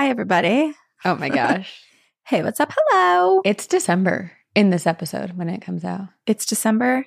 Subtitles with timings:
[0.00, 0.08] Hi.
[0.08, 0.72] Everybody.
[1.04, 1.78] Oh my gosh.
[2.24, 2.72] hey, what's up?
[2.74, 3.42] Hello.
[3.44, 6.08] It's December in this episode when it comes out.
[6.26, 7.04] It's December.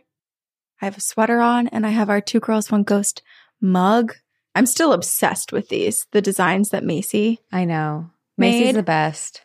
[0.79, 3.23] I have a sweater on and I have our Two Girls, One Ghost
[3.59, 4.13] mug.
[4.53, 7.39] I'm still obsessed with these, the designs that Macy.
[7.51, 8.11] I know.
[8.37, 8.75] Macy's Made.
[8.75, 9.43] the best.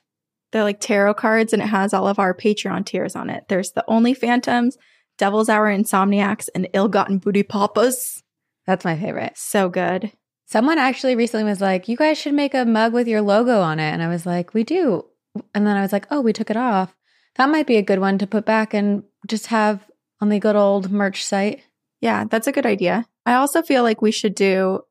[0.52, 3.44] They're like tarot cards and it has all of our Patreon tiers on it.
[3.48, 4.76] There's the Only Phantoms,
[5.16, 8.22] Devil's Hour Insomniacs, and Ill Gotten Booty Papas.
[8.66, 9.38] That's my favorite.
[9.38, 10.12] So good.
[10.48, 13.78] Someone actually recently was like, You guys should make a mug with your logo on
[13.78, 13.90] it.
[13.90, 15.04] And I was like, We do.
[15.54, 16.96] And then I was like, Oh, we took it off.
[17.36, 19.86] That might be a good one to put back and just have
[20.20, 21.62] on the good old merch site.
[22.00, 23.06] Yeah, that's a good idea.
[23.26, 24.84] I also feel like we should do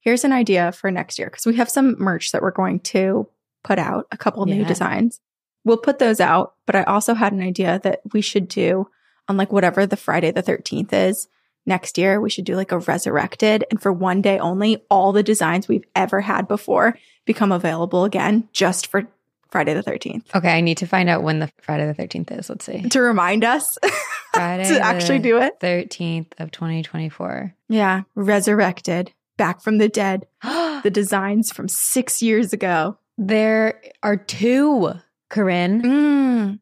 [0.00, 3.28] here's an idea for next year because we have some merch that we're going to
[3.62, 5.20] put out, a couple new designs.
[5.64, 8.88] We'll put those out, but I also had an idea that we should do
[9.28, 11.28] on like whatever the Friday the 13th is
[11.66, 12.20] next year.
[12.20, 15.84] We should do like a resurrected and for one day only, all the designs we've
[15.94, 19.06] ever had before become available again just for
[19.50, 22.48] Friday the 13th Okay, I need to find out when the Friday the 13th is.
[22.48, 22.82] Let's see.
[22.88, 23.78] to remind us
[24.32, 25.58] Friday to actually do it.
[25.60, 27.54] 13th of 2024.
[27.68, 30.26] Yeah, resurrected, back from the dead.
[30.42, 32.98] the designs from six years ago.
[33.18, 34.92] there are two,
[35.30, 35.82] Corinne.
[35.82, 36.60] Mm.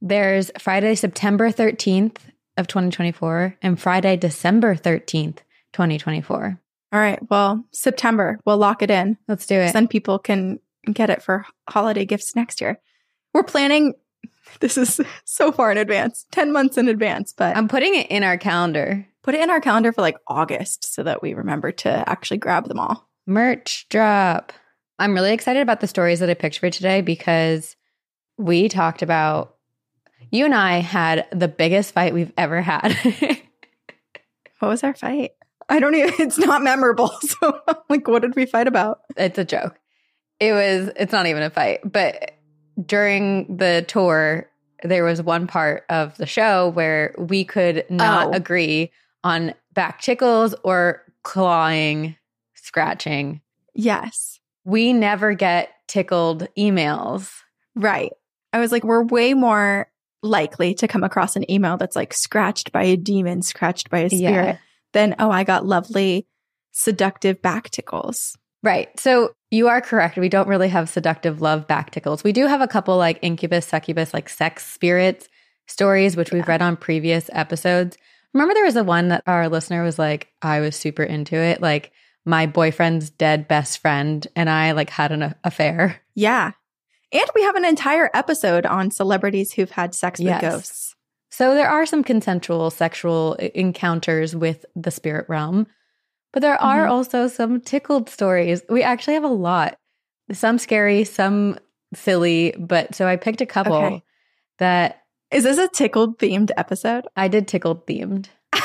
[0.00, 2.16] There's Friday, September 13th
[2.56, 5.38] of 2024 and Friday, December 13th,
[5.72, 6.60] 2024.
[6.92, 7.18] All right.
[7.28, 9.18] Well, September, we'll lock it in.
[9.26, 9.72] Let's do it.
[9.72, 10.60] Then people can
[10.92, 12.78] get it for holiday gifts next year.
[13.32, 13.94] We're planning,
[14.60, 18.22] this is so far in advance, 10 months in advance, but I'm putting it in
[18.22, 19.06] our calendar.
[19.22, 22.68] put it in our calendar for like August so that we remember to actually grab
[22.68, 23.08] them all.
[23.26, 24.52] Merch drop.
[24.98, 27.74] I'm really excited about the stories that I picked for today because
[28.38, 29.56] we talked about
[30.34, 32.96] you and I had the biggest fight we've ever had.
[34.60, 35.32] What was our fight?
[35.68, 37.10] I don't even, it's not memorable.
[37.22, 39.00] So, like, what did we fight about?
[39.16, 39.78] it's a joke.
[40.40, 42.32] It was it's not even a fight, but
[42.84, 44.48] during the tour
[44.82, 48.32] there was one part of the show where we could not Oh.
[48.32, 48.90] agree
[49.22, 52.16] on back tickles or clawing,
[52.54, 53.40] scratching.
[53.74, 54.40] Yes.
[54.64, 57.30] We never get tickled emails.
[57.74, 58.12] Right.
[58.52, 59.88] I was like, we're way more
[60.24, 64.08] likely to come across an email that's like scratched by a demon, scratched by a
[64.10, 64.56] spirit, Yeah.
[64.92, 66.26] than, oh, I got lovely,
[66.72, 68.36] seductive back tickles.
[68.62, 68.88] Right.
[68.98, 70.16] So you are correct.
[70.16, 72.24] We don't really have seductive love back tickles.
[72.24, 75.28] We do have a couple like incubus, succubus, like sex spirits
[75.66, 77.96] stories, which we've read on previous episodes.
[78.32, 81.60] Remember, there was the one that our listener was like, I was super into it.
[81.60, 81.92] Like,
[82.26, 86.00] my boyfriend's dead best friend and I like had an affair.
[86.14, 86.52] Yeah.
[87.14, 90.40] And we have an entire episode on celebrities who've had sex with Yes.
[90.42, 90.96] ghosts.
[91.30, 95.66] So there are some consensual sexual encounters with the spirit realm,
[96.32, 96.90] but there are Mhm.
[96.90, 98.62] also some tickled stories.
[98.68, 99.78] We actually have a lot,
[100.32, 101.58] some scary, some
[101.94, 104.02] silly, but so I picked a couple Okay.
[104.58, 107.06] that Is this a tickled themed episode?
[107.16, 108.26] I did tickled themed.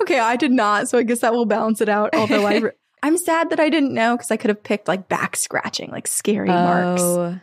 [0.00, 0.88] Okay, I did not.
[0.88, 2.14] So I guess that will balance it out.
[2.14, 2.70] Although I, re-
[3.04, 6.06] I'm sad that I didn't know because I could have picked like back scratching, like
[6.06, 7.02] scary marks.
[7.02, 7.38] Oh,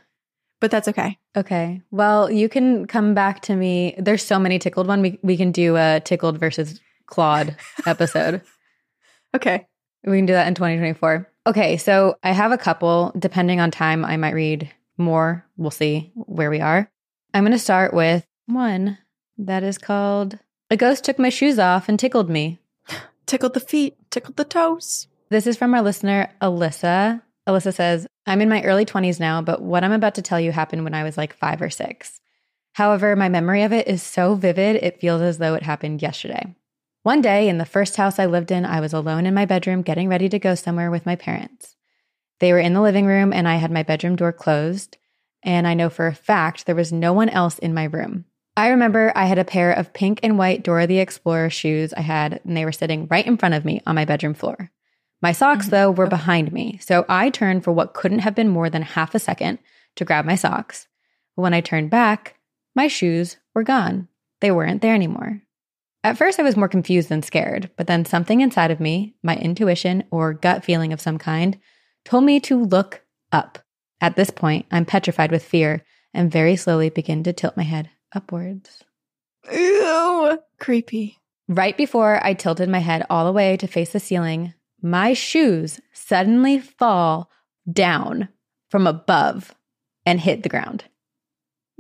[0.60, 1.20] But that's okay.
[1.38, 1.82] okay.
[1.92, 3.94] Well, you can come back to me.
[4.00, 5.04] There's so many tickled one.
[5.04, 7.56] We we can do a tickled versus clawed
[7.86, 8.42] episode.
[9.36, 9.68] Okay.
[10.04, 11.30] We can do that in 2024.
[11.46, 13.12] Okay, so I have a couple.
[13.18, 15.46] Depending on time, I might read more.
[15.58, 16.90] We'll see where we are.
[17.36, 18.98] I'm going to start with one
[19.38, 20.40] that is called
[20.72, 22.60] A Ghost Took My Shoes Off and Tickled Me.
[23.28, 25.08] Tickled the feet, tickled the toes.
[25.32, 27.22] This is from our listener, Alyssa.
[27.48, 30.52] Alyssa says, I'm in my early 20s now, but what I'm about to tell you
[30.52, 32.20] happened when I was like five or six.
[32.74, 36.54] However, my memory of it is so vivid, it feels as though it happened yesterday.
[37.04, 39.84] One day, in the first house I lived in, I was alone in my bedroom
[39.84, 41.78] getting ready to go somewhere with my parents.
[42.42, 44.98] They were in the living room, and I had my bedroom door closed.
[45.44, 48.26] And I know for a fact there was no one else in my room.
[48.58, 52.02] I remember I had a pair of pink and white Dora the Explorer shoes I
[52.02, 54.70] had, and they were sitting right in front of me on my bedroom floor.
[55.22, 55.70] My socks, Mhm.
[55.70, 59.14] though, were behind me, so I turned for what couldn't have been more than half
[59.14, 59.60] a second
[59.96, 60.88] to grab my socks.
[61.36, 62.36] But when I turned back,
[62.76, 64.08] my shoes were gone.
[64.40, 65.42] They weren't there anymore.
[66.04, 69.36] At first, I was more confused than scared, but then something inside of me, my
[69.38, 71.60] intuition or gut feeling of some kind,
[72.04, 73.60] told me to look up.
[74.00, 77.92] At this point, I'm petrified with fear and very slowly begin to tilt my head
[78.16, 78.84] upwards.
[79.52, 80.40] Ew.
[80.60, 81.20] Creepy.
[81.48, 85.80] Right before I tilted my head all the way to face the ceiling, my shoes
[85.94, 87.30] suddenly fall
[87.72, 88.30] down
[88.70, 89.54] from above
[90.06, 90.86] and hit the ground.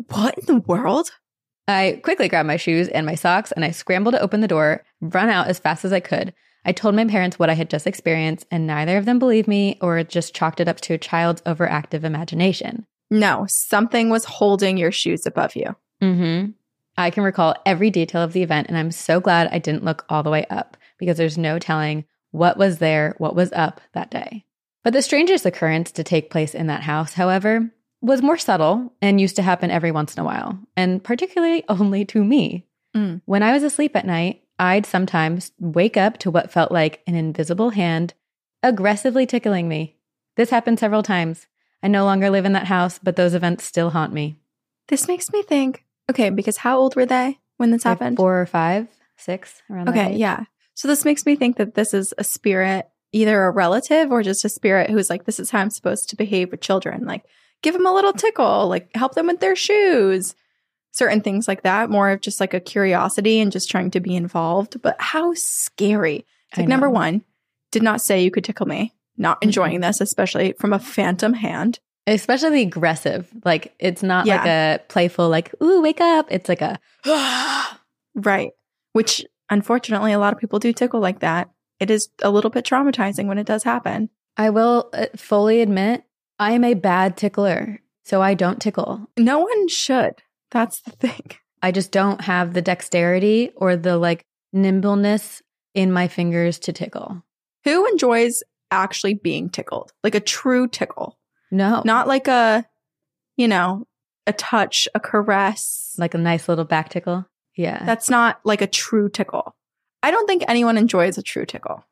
[0.09, 1.11] What in the world?
[1.67, 4.83] I quickly grabbed my shoes and my socks and I scrambled to open the door,
[4.99, 6.33] run out as fast as I could.
[6.63, 9.79] I told my parents what I had just experienced, and neither of them believed me
[9.81, 12.85] or just chalked it up to a child's overactive imagination.
[13.09, 15.75] No, something was holding your shoes above you.
[16.01, 16.51] Mm-hmm.
[16.97, 20.05] I can recall every detail of the event, and I'm so glad I didn't look
[20.07, 24.09] all the way up because there's no telling what was there, what was up that
[24.11, 24.45] day.
[24.83, 29.21] But the strangest occurrence to take place in that house, however, was more subtle and
[29.21, 32.65] used to happen every once in a while, and particularly only to me.
[32.95, 33.21] Mm.
[33.25, 37.15] When I was asleep at night, I'd sometimes wake up to what felt like an
[37.15, 38.13] invisible hand
[38.63, 39.97] aggressively tickling me.
[40.35, 41.47] This happened several times.
[41.83, 44.39] I no longer live in that house, but those events still haunt me.
[44.87, 48.17] This makes me think okay, because how old were they when this Like happened?
[48.17, 48.87] four or five,
[49.17, 50.45] six, around Okay, yeah.
[50.73, 54.45] So this makes me think that this is a spirit, either a relative or just
[54.45, 57.05] a spirit who's like, this is how I'm supposed to behave with children.
[57.05, 57.23] Like,
[57.61, 60.35] give them a little tickle, like, help them with their shoes,
[60.91, 61.89] certain things like that.
[61.89, 64.81] More of just like a curiosity and just trying to be involved.
[64.81, 66.25] But how scary.
[66.49, 67.23] It's like, number one,
[67.71, 68.93] did not say you could tickle me.
[69.17, 71.79] Not enjoying this, especially from a phantom hand.
[72.07, 73.29] Especially aggressive.
[73.45, 76.27] Like it's not like a playful, like, ooh, wake up.
[76.31, 76.79] It's like a
[78.15, 78.51] Right.
[78.93, 81.51] Which unfortunately, a lot of people do tickle like that.
[81.79, 84.09] It is a little bit traumatizing when it does happen.
[84.37, 86.03] I will uh, fully admit
[86.39, 87.79] I am a bad tickler.
[88.03, 89.07] So I don't tickle.
[89.17, 90.13] No one should.
[90.49, 91.31] That's the thing.
[91.61, 95.43] I just don't have the dexterity or the like nimbleness
[95.75, 97.23] in my fingers to tickle.
[97.63, 99.91] Who enjoys actually being tickled?
[100.03, 101.19] Like a true tickle,
[101.51, 101.83] No.
[101.85, 102.65] not like a,
[103.37, 103.85] you know,
[104.25, 105.93] a touch, a caress.
[105.99, 107.27] like a nice little back tickle.
[107.55, 107.83] Yeah.
[107.85, 109.55] That's not like a true tickle.
[110.03, 111.85] I don't think anyone enjoys a true tickle,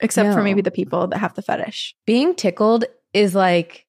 [0.00, 1.94] except for maybe the people that have the fetish.
[2.06, 3.86] being tickled is like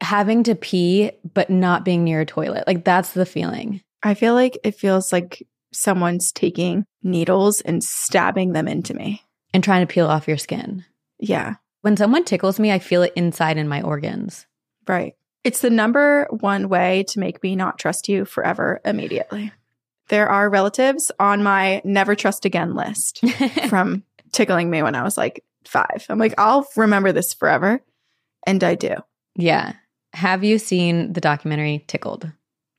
[0.00, 2.64] having to pee but not being near a toilet.
[2.66, 3.82] Like that's the feeling.
[4.02, 9.22] I feel like it feels like someone's taking needles and stabbing them into me.
[9.52, 10.84] And trying to peel off your skin.
[11.20, 11.54] Yeah.
[11.82, 14.46] When someone tickles me, I feel it inside in my organs.
[14.86, 15.14] Right.
[15.44, 19.52] It's the number one way to make me not trust you forever immediately.
[20.08, 23.22] There are relatives on my never trust again list
[23.68, 24.02] from
[24.32, 26.04] tickling me when I was like five.
[26.08, 27.80] I'm like, I'll remember this forever.
[28.46, 28.94] And I do.
[29.34, 29.72] yeah.
[30.12, 32.30] Have you seen the documentary Tickled?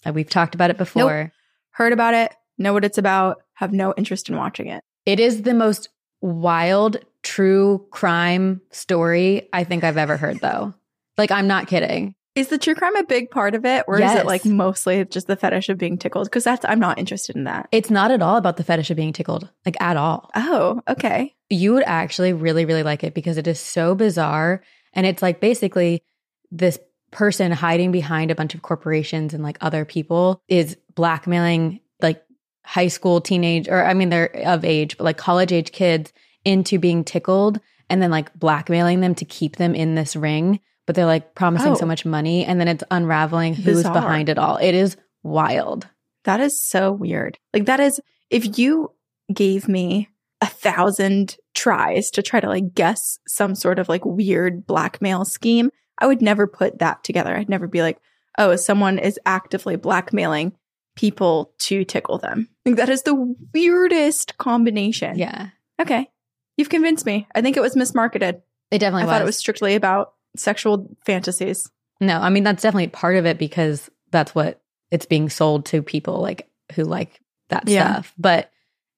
[0.05, 1.33] Uh, We've talked about it before.
[1.71, 4.81] Heard about it, know what it's about, have no interest in watching it.
[5.05, 5.89] It is the most
[6.21, 10.73] wild true crime story I think I've ever heard, though.
[11.17, 12.15] Like, I'm not kidding.
[12.35, 13.85] Is the true crime a big part of it?
[13.87, 16.25] Or is it like mostly just the fetish of being tickled?
[16.25, 17.69] Because that's, I'm not interested in that.
[17.71, 20.29] It's not at all about the fetish of being tickled, like, at all.
[20.35, 21.33] Oh, okay.
[21.49, 24.61] you would actually really, really like it because it is so bizarre.
[24.93, 26.03] And it's like basically
[26.51, 26.79] this
[27.11, 32.23] person hiding behind a bunch of corporations and like other people is blackmailing like
[32.65, 36.11] high school, teenage, or I mean, they're of age, but like college age kids
[36.43, 37.59] into being tickled
[37.89, 40.59] and then like blackmailing them to keep them in this ring.
[40.85, 41.75] But they're like promising Oh.
[41.75, 43.93] so much money and then it's unraveling who's Bizarre.
[43.93, 44.57] behind it all.
[44.57, 45.87] It is wild.
[46.25, 47.37] That is so weird.
[47.53, 47.99] Like that is
[48.29, 48.91] if you
[49.33, 50.09] gave me
[50.41, 55.69] a thousand tries to try to like guess some sort of like weird blackmail scheme,
[55.97, 57.35] I would never put that together.
[57.35, 57.97] I'd never be like,
[58.37, 60.53] oh, someone is actively blackmailing
[60.95, 62.49] people to tickle them.
[62.65, 65.17] Like that is the weirdest combination.
[65.17, 65.49] Yeah.
[65.81, 66.09] Okay.
[66.57, 67.27] You've convinced me.
[67.33, 68.41] I think it was mismarketed.
[68.71, 69.11] It definitely I was.
[69.13, 71.69] thought it was strictly about sexual fantasies.
[72.01, 74.61] No, I mean that's definitely part of it because that's what
[74.91, 77.93] it's being sold to people like who like that Yeah.
[77.93, 78.13] stuff.
[78.17, 78.51] But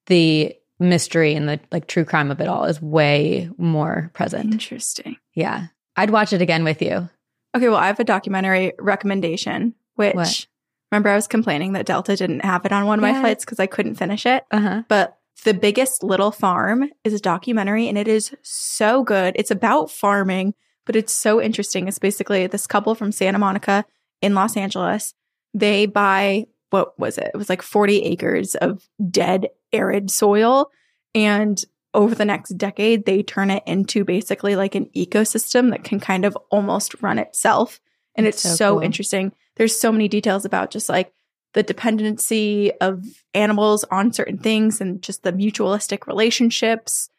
[0.07, 4.53] the mystery and the like true crime of it all is way more present.
[4.53, 5.17] Interesting.
[5.33, 5.67] Yeah.
[5.95, 7.09] I'd watch it again with you.
[7.55, 10.45] Okay, well, I have a documentary recommendation, which What?
[10.91, 13.59] remember I was complaining that Delta didn't have it on one of my flights because
[13.59, 14.43] I couldn't finish it.
[14.51, 14.83] Uh-huh.
[14.87, 19.33] But The Biggest Little Farm is a documentary and it is so good.
[19.35, 20.53] It's about farming,
[20.87, 21.87] but it's so interesting.
[21.87, 23.85] It's basically this couple from Santa Monica
[24.21, 25.13] in Los Angeles.
[25.53, 27.29] They buy, what was it?
[27.33, 30.71] It was like 40 acres of dead, arid soil.
[31.13, 31.63] And
[31.93, 36.25] over the next decade, they turn it into basically like an ecosystem that can kind
[36.25, 37.79] of almost run itself.
[38.15, 38.83] And That's it's so so, cool.
[38.83, 39.33] interesting.
[39.57, 41.11] There's so many details about just like
[41.53, 43.03] the dependency of
[43.33, 47.09] animals on certain things and just the mutualistic relationships,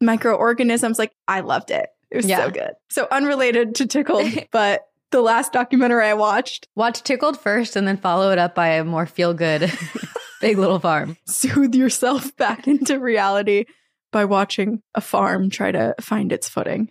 [0.00, 0.98] microorganisms.
[0.98, 1.90] Like, I loved it.
[2.10, 2.44] It was Yeah.
[2.44, 2.70] so good.
[2.88, 7.96] So, unrelated to Tickled, but the last documentary I watched, Watch Tickled first and then
[7.96, 9.72] follow it up by a more feel good
[10.40, 11.16] Big Little Farm.
[11.26, 13.64] soothe yourself back into reality
[14.12, 16.90] by watching a farm try to find its footing.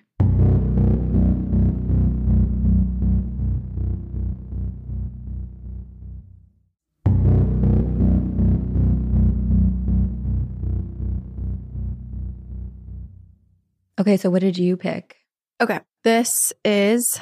[14.00, 15.18] Okay, so what did you pick?
[15.60, 15.80] Okay.
[16.04, 17.20] This is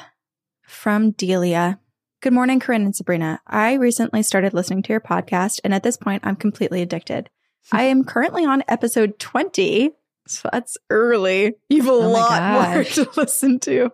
[0.67, 1.79] from Delia.
[2.21, 3.39] Good morning, Corinne and Sabrina.
[3.47, 7.29] I recently started listening to your podcast, and at this point, I'm completely addicted.
[7.71, 9.91] I am currently on episode 20,
[10.27, 11.53] so that's early.
[11.69, 13.91] You have a Oh lot more to listen to.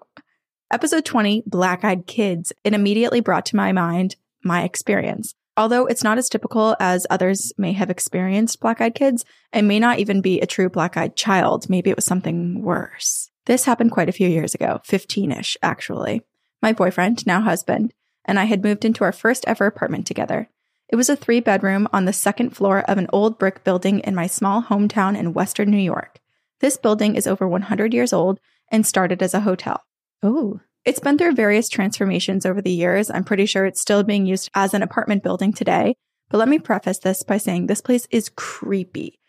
[0.72, 5.36] Episode 20, Black Eyed Kids, it immediately brought to my mind my experience.
[5.58, 9.79] Although it's not as typical as others may have experienced black eyed kids, and may
[9.79, 13.29] not even be a true black eyed child, maybe it was something worse.
[13.46, 16.22] This happened quite a few years ago, 15 ish, actually.
[16.62, 17.93] My boyfriend, now husband,
[18.24, 20.50] and I had moved into our first ever apartment together.
[20.89, 24.13] It was a three bedroom on the second floor of an old brick building in
[24.13, 26.20] my small hometown in western New York.
[26.60, 28.39] This building is over 100 years old
[28.70, 29.84] and started as a hotel.
[30.22, 33.12] Oh, It's been through various transformations over the years.
[33.12, 35.96] I'm pretty sure it's still being used as an apartment building today.
[36.30, 39.20] But let me preface this by saying this place is creepy.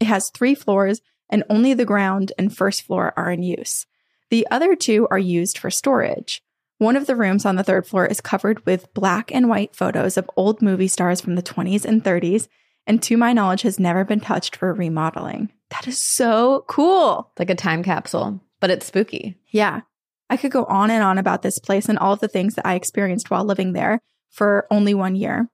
[0.00, 3.86] It has three floors and only the ground and first floor are in use.
[4.30, 6.42] The other two are used for storage.
[6.78, 10.16] One of the rooms on the third floor is covered with black and white photos
[10.16, 12.48] of old movie stars from the 20s and 30s,
[12.86, 15.52] and to my knowledge has never been touched for remodeling.
[15.70, 17.28] That is so cool.
[17.30, 19.36] it's like a time capsule, but it's spooky.
[19.50, 19.82] Yeah.
[20.32, 22.64] I could go on and on about this place and all of the things that
[22.64, 25.46] I experienced while living there for only one year.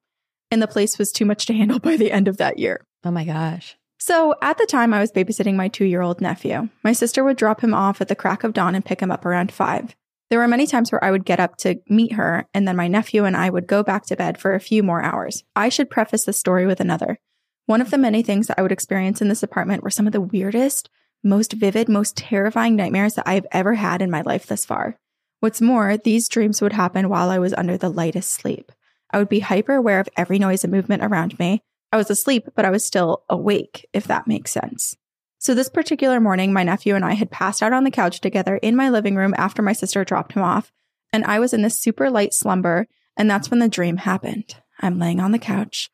[0.52, 2.86] And the place was too much to handle by the end of that year.
[3.02, 3.76] Oh my gosh.
[3.98, 6.68] So at the time, I was babysitting my two year old nephew.
[6.84, 9.26] My sister would drop him off at the crack of dawn and pick him up
[9.26, 9.96] around five.
[10.30, 12.86] There were many times where I would get up to meet her, and then my
[12.86, 15.42] nephew and I would go back to bed for a few more hours.
[15.56, 17.18] I should preface this story with another.
[17.66, 20.12] One of the many things that I would experience in this apartment were some of
[20.12, 20.88] the weirdest,
[21.22, 24.98] most vivid, most terrifying nightmares that I have ever had in my life thus far.
[25.40, 28.72] What's more, these dreams would happen while I was under the lightest sleep.
[29.10, 31.62] I would be hyper aware of every noise and movement around me.
[31.92, 34.96] I was asleep, but I was still awake, if that makes sense.
[35.38, 38.56] So, this particular morning, my nephew and I had passed out on the couch together
[38.56, 40.72] in my living room after my sister dropped him off,
[41.12, 44.56] and I was in this super light slumber, and that's when the dream happened.
[44.80, 45.90] I'm laying on the couch,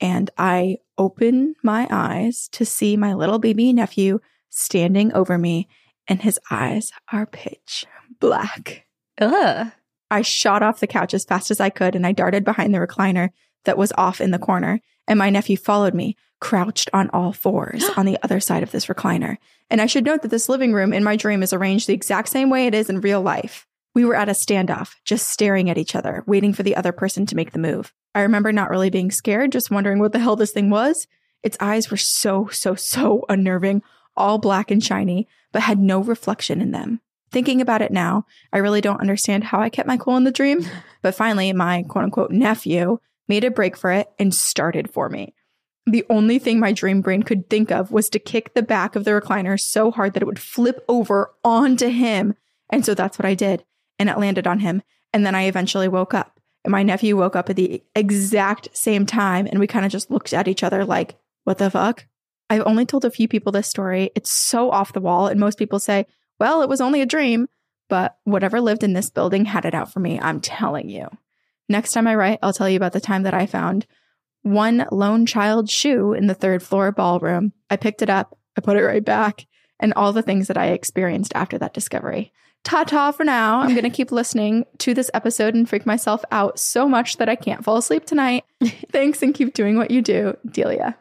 [0.00, 4.20] and I open my eyes to see my little baby nephew
[4.54, 5.68] standing over me,
[6.08, 7.84] and his eyes are pitch
[8.20, 8.86] black.
[9.20, 9.70] Ugh.
[10.10, 12.78] I shot off the couch as fast as I could and I darted behind the
[12.78, 13.30] recliner
[13.64, 14.80] that was off in the corner.
[15.08, 18.86] And my nephew followed me, crouched on all fours on the other side of this
[18.86, 19.38] recliner.
[19.70, 22.28] And I should note that this living room in my dream is arranged the exact
[22.28, 23.66] same way it is in real life.
[23.94, 27.26] We were at a standoff, just staring at each other, waiting for the other person
[27.26, 27.92] to make the move.
[28.14, 31.06] I remember not really being scared, just wondering what the hell this thing was.
[31.42, 33.82] Its eyes were so, so, so unnerving,
[34.16, 37.00] all black and shiny, but had no reflection in them.
[37.30, 40.30] Thinking about it now, I really don't understand how I kept my cool in the
[40.30, 40.64] dream,
[41.02, 45.34] but finally, my quote unquote nephew made a break for it and started for me.
[45.86, 49.04] The only thing my dream brain could think of was to kick the back of
[49.04, 52.34] the recliner so hard that it would flip over onto him.
[52.70, 53.64] And so that's what I did.
[53.98, 54.82] And it landed on him.
[55.12, 56.40] And then I eventually woke up.
[56.64, 59.46] And my nephew woke up at the exact same time.
[59.46, 62.06] And we kind of just looked at each other like, what the fuck?
[62.50, 64.10] I've only told a few people this story.
[64.14, 65.26] It's so off the wall.
[65.26, 66.06] And most people say,
[66.38, 67.48] well, it was only a dream.
[67.88, 70.18] But whatever lived in this building had it out for me.
[70.20, 71.08] I'm telling you.
[71.68, 73.86] Next time I write, I'll tell you about the time that I found
[74.42, 77.52] one lone child shoe in the third floor ballroom.
[77.70, 79.46] I picked it up, I put it right back,
[79.80, 82.32] and all the things that I experienced after that discovery.
[82.62, 83.60] Ta ta for now.
[83.60, 87.28] I'm going to keep listening to this episode and freak myself out so much that
[87.28, 88.44] I can't fall asleep tonight.
[88.92, 90.96] Thanks and keep doing what you do, Delia.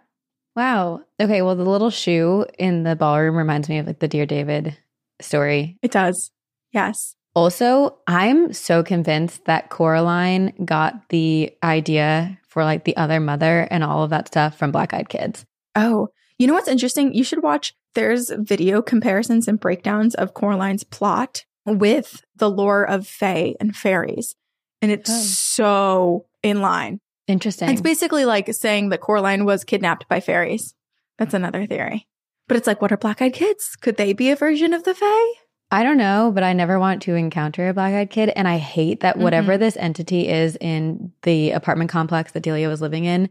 [0.55, 1.01] Wow.
[1.19, 1.41] Okay.
[1.41, 4.77] Well, the little shoe in the ballroom reminds me of like the Dear David
[5.19, 5.77] story.
[5.81, 6.31] It does.
[6.71, 7.15] Yes.
[7.35, 13.83] Also, I'm so convinced that Coraline got the idea for like the other mother and
[13.83, 15.43] all of that stuff from Black Eyed Kids.
[15.75, 17.13] Oh, you know what's interesting?
[17.13, 17.73] You should watch.
[17.95, 24.35] There's video comparisons and breakdowns of Coraline's plot with the lore of Fae and fairies.
[24.81, 25.13] And it's Oh.
[25.13, 26.99] so in line.
[27.27, 27.69] Interesting.
[27.69, 30.73] It's basically like saying that Coraline was kidnapped by fairies.
[31.17, 32.07] That's another theory.
[32.47, 33.75] But it's like, what are black eyed kids?
[33.79, 35.33] Could they be a version of the Fae?
[35.71, 38.31] I don't know, but I never want to encounter a black eyed kid.
[38.35, 39.61] And I hate that whatever mm-hmm.
[39.61, 43.29] this entity is in the apartment complex that Delia was living in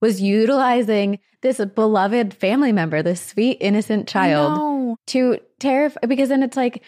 [0.00, 6.00] was utilizing this beloved family member, this sweet, innocent child, to terrify.
[6.06, 6.82] Because then it's like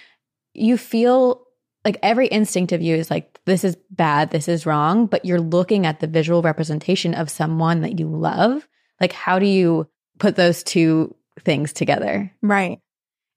[0.54, 1.46] you feel
[1.84, 5.40] like every instinct of you is like, this is bad, this is wrong, but you're
[5.40, 8.66] looking at the visual representation of someone that you love.
[9.00, 12.32] Like, how do you put those two things together?
[12.40, 12.78] Right.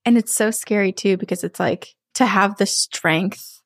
[0.05, 3.61] And it's so scary too, because it's like to have the strength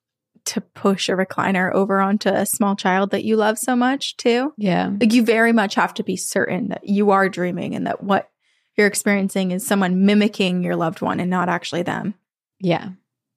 [0.45, 4.53] to push a recliner over onto a small child that you love so much too.
[4.57, 4.91] Yeah.
[4.99, 8.29] Like you very much have to be certain that you are dreaming and that what
[8.77, 12.15] you're experiencing is someone mimicking your loved one and not actually them.
[12.59, 12.91] Yeah.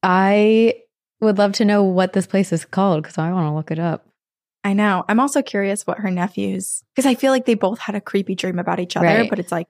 [0.05, 0.77] I
[1.23, 3.79] would love to know what this place is called because I want to look it
[3.79, 4.07] up.
[4.65, 5.05] I know.
[5.09, 8.35] I'm also curious what her nephews, because I feel like they both had a creepy
[8.35, 9.29] dream about each other, Right.
[9.31, 9.67] but it's like,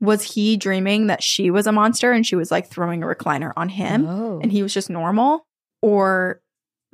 [0.00, 3.52] was he dreaming that she was a monster and she was like throwing a recliner
[3.56, 4.40] on him Oh.
[4.42, 5.46] and he was just normal?
[5.80, 6.40] Or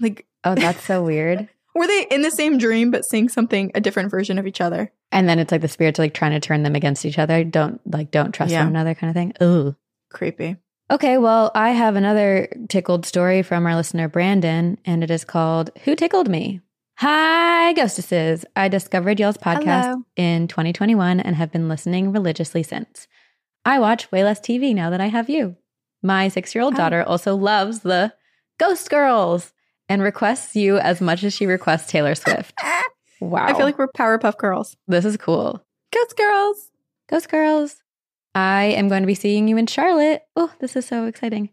[0.01, 1.49] like, oh, that's so weird.
[1.75, 4.93] were they in the same dream but seeing something, a different version of each other?
[5.11, 7.45] And then it's like the spirits like trying to turn them against each other.
[7.45, 8.61] Don't like don't trust Yeah.
[8.65, 9.33] one another kind of thing.
[9.43, 9.75] Ooh.
[10.11, 10.57] Creepy.
[10.91, 15.71] Okay, well, I have another tickled story from our listener Brandon, and it is called
[15.85, 16.61] Who Tickled Me?
[16.97, 18.45] Hi, ghostesses.
[18.57, 20.03] I discovered y'all's podcast Hello.
[20.17, 23.07] in 2021 and have been listening religiously since.
[23.67, 25.57] I watch way less TV now that I have you.
[26.03, 26.79] My six year old Oh.
[26.79, 28.15] daughter also loves the
[28.59, 29.53] Ghost Girls
[29.91, 32.55] and requests you as much as she requests Taylor Swift.
[33.21, 33.47] Wow.
[33.47, 34.77] I feel like we're Powerpuff Girls.
[34.87, 35.61] this is cool.
[35.93, 36.71] Ghost Girls.
[37.09, 37.83] Ghost Girls.
[38.39, 40.23] I am going to be seeing you in Charlotte.
[40.37, 41.51] Oh, this is so exciting.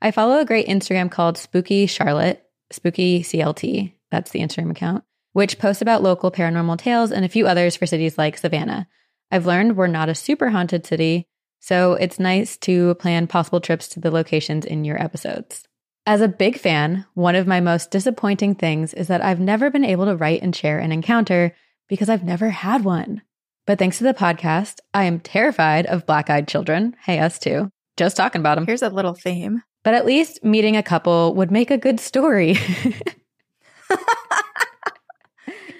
[0.00, 3.94] I follow a great Instagram called Spooky Charlotte, Spooky CLT.
[4.12, 5.02] That's the Instagram account,
[5.32, 8.86] which posts about local paranormal tales and a few others for cities like Savannah.
[9.32, 11.26] I've learned we're not a super haunted city,
[11.58, 15.66] so it's nice to plan possible trips to the locations in your episodes.
[16.06, 19.84] As a big fan, one of my most disappointing things is that I've never been
[19.84, 21.52] able to write and share an encounter
[21.88, 23.22] because I've never had one.
[23.68, 26.96] But thanks to the podcast, I am terrified of black eyed children.
[27.04, 27.70] Hey, us too.
[27.98, 28.64] Just talking about them.
[28.64, 29.62] Here's a little theme.
[29.84, 32.56] But at least meeting a couple would make a good story.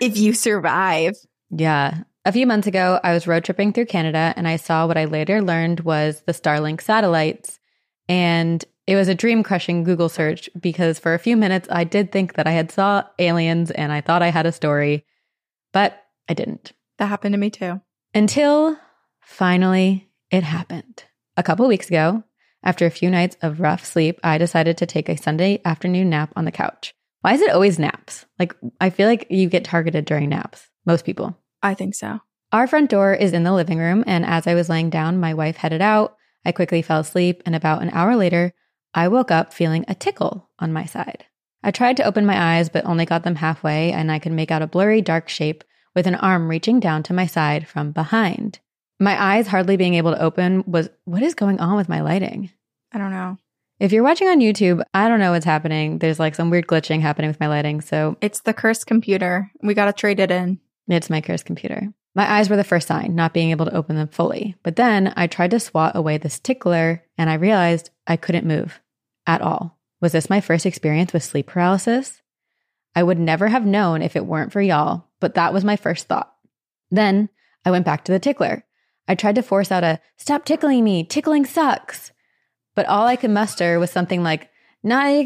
[0.00, 1.14] If you survive.
[1.50, 2.02] yeah.
[2.24, 5.06] A few months ago, I was road tripping through Canada and I saw what I
[5.06, 7.58] later learned was the Starlink satellites.
[8.06, 12.12] And it was a dream crushing Google search because for a few minutes I did
[12.12, 15.06] think that I had saw aliens and I thought I had a story,
[15.72, 16.74] but I didn't.
[16.98, 17.80] That happened to me too.
[18.14, 18.76] Until
[19.20, 21.04] finally it happened.
[21.36, 22.24] A couple weeks ago,
[22.62, 26.32] after a few nights of rough sleep, I decided to take a Sunday afternoon nap
[26.34, 26.92] on the couch.
[27.20, 28.26] Why is it always naps?
[28.38, 30.68] Like, I feel like you get targeted during naps.
[30.84, 31.36] Most people.
[31.62, 32.20] I think so.
[32.52, 35.34] Our front door is in the living room, and as I was laying down, my
[35.34, 36.16] wife headed out.
[36.44, 38.52] I quickly fell asleep, and about an hour later,
[38.94, 41.26] I woke up feeling a tickle on my side.
[41.62, 44.50] I tried to open my eyes, but only got them halfway, and I could make
[44.50, 45.62] out a blurry, dark shape
[45.98, 48.60] with an arm reaching down to my side from behind.
[49.00, 52.52] My eyes hardly being able to open was what is going on with my lighting?
[52.92, 53.36] I don't know.
[53.80, 55.98] If you're watching on YouTube, I don't know what's happening.
[55.98, 59.50] There's like some weird glitching happening with my lighting, so It's the cursed computer.
[59.60, 60.60] We got to trade it in.
[60.86, 61.92] It's my cursed computer.
[62.14, 64.54] My eyes were the first sign, not being able to open them fully.
[64.62, 68.80] But then I tried to swat away this tickler and I realized I couldn't move
[69.26, 69.76] at all.
[70.00, 72.22] Was this my first experience with sleep paralysis?
[72.94, 76.06] I would never have known if it weren't for y'all, but that was my first
[76.08, 76.32] thought.
[76.90, 77.28] Then
[77.64, 78.64] I went back to the tickler.
[79.06, 82.12] I tried to force out a stop tickling me, tickling sucks.
[82.74, 84.50] But all I could muster was something like,
[84.82, 85.22] "Na-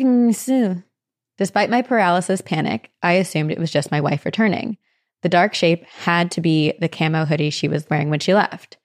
[1.38, 4.78] Despite my paralysis panic, I assumed it was just my wife returning.
[5.22, 8.76] The dark shape had to be the camo hoodie she was wearing when she left.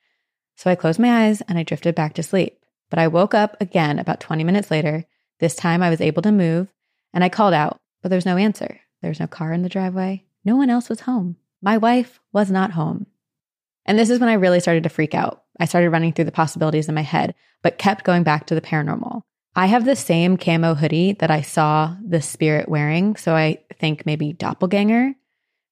[0.56, 2.60] So I closed my eyes and I drifted back to sleep.
[2.89, 5.06] But I woke up again about 20 minutes later.
[5.39, 6.67] This time I was able to move
[7.13, 8.80] and I called out, but there was no answer.
[9.02, 10.26] There was no car in the driveway.
[10.48, 11.36] No one else was home.
[11.62, 13.06] My wife was not home.
[13.86, 15.44] And this is when I really started to freak out.
[15.60, 18.62] I started running through the possibilities in my head, but kept going back to the
[18.62, 19.24] paranormal.
[19.58, 23.18] I have the same camo hoodie that I saw the spirit wearing.
[23.18, 25.16] So I think maybe doppelganger,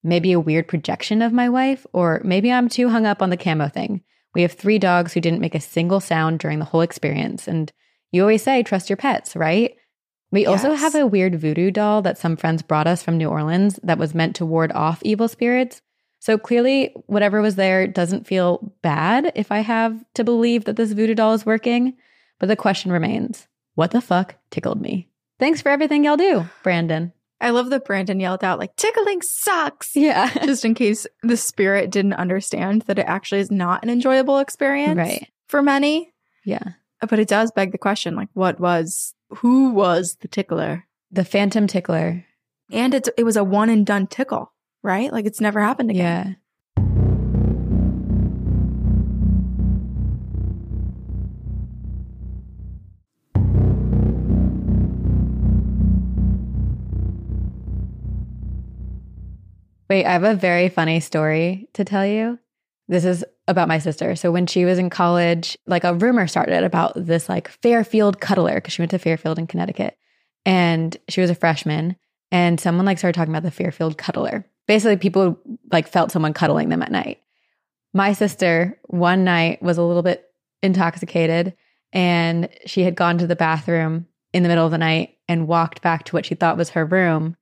[0.04, 3.38] maybe a weird projection of my wife, or maybe I'm too hung up on the
[3.38, 4.02] camo thing.
[4.34, 7.48] We have three dogs who didn't make a single sound during the whole experience.
[7.48, 7.72] And
[8.12, 9.78] you always say, trust your pets, right?
[10.36, 13.80] We also have a weird voodoo doll that some friends brought us from New Orleans
[13.84, 15.82] that was meant to ward off evil spirits.
[16.19, 20.91] So clearly, whatever was there doesn't feel bad if I have to believe that this
[20.91, 21.93] voodoo doll is working.
[22.38, 25.08] But the question remains what the fuck tickled me?
[25.39, 27.13] Thanks for everything y'all do, Brandon.
[27.39, 29.95] I love that Brandon yelled out, like, tickling sucks.
[29.95, 30.30] Yeah.
[30.45, 34.98] Just in case the spirit didn't understand that it actually is not an enjoyable experience
[34.98, 35.30] right.
[35.48, 36.13] for many.
[36.43, 36.74] Yeah.
[37.08, 40.88] But it does beg the question, like, what was, who was the tickler?
[41.12, 42.26] The phantom tickler.
[42.71, 45.12] And it's, it was a one and done tickle, right?
[45.12, 46.28] Like it's never happened again.
[46.28, 46.34] Yeah.
[59.88, 62.39] Wait, I have a very funny story to tell you.
[62.88, 64.15] This is about my sister.
[64.15, 68.55] So when she was in college, like a rumor started about this like Fairfield cuddler
[68.55, 69.97] because she went to Fairfield in Connecticut
[70.45, 71.95] and she was a freshman
[72.31, 74.45] and someone like started talking about the Fairfield cuddler.
[74.67, 75.39] Basically people
[75.71, 77.19] like felt someone cuddling them at night.
[77.93, 80.25] My sister one night was a little bit
[80.63, 81.53] intoxicated
[81.93, 85.81] and she had gone to the bathroom in the middle of the night and walked
[85.81, 87.38] back to what she thought was her room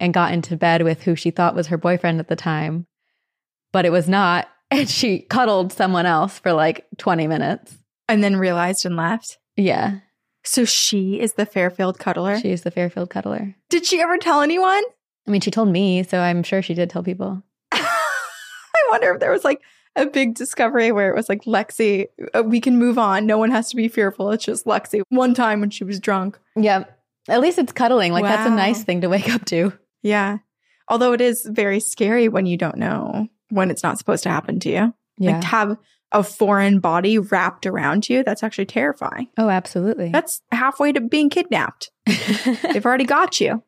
[0.00, 2.86] and got into bed with who she thought was her boyfriend at the time,
[3.72, 4.48] but it was not.
[4.74, 7.78] And she cuddled someone else for like 20 minutes.
[8.08, 9.38] And then realized and left.
[9.56, 10.00] Yeah.
[10.44, 12.38] So she is the Fairfield cuddler.
[12.38, 13.54] She's the Fairfield cuddler.
[13.70, 14.82] Did she ever tell anyone?
[15.26, 17.42] I mean, she told me, so I'm sure she did tell people.
[17.72, 19.62] I wonder if there was like
[19.96, 23.26] a big discovery where it was like Lexi, uh, we can move on.
[23.26, 24.32] No one has to be fearful.
[24.32, 25.02] It's just Lexi.
[25.08, 26.38] One time when she was drunk.
[26.56, 26.84] Yeah.
[27.28, 28.12] At least it's cuddling.
[28.12, 29.72] Like, that's a nice thing to wake up to.
[30.02, 30.38] Yeah.
[30.88, 34.58] Although it is very scary when you don't know when it's not supposed to happen
[34.60, 34.94] to you.
[35.18, 35.32] Yeah.
[35.32, 35.76] Like to have
[36.12, 39.28] a foreign body wrapped around you, that's actually terrifying.
[39.38, 40.10] oh, absolutely.
[40.10, 41.90] That's halfway to being kidnapped.
[42.06, 43.62] They've already got you.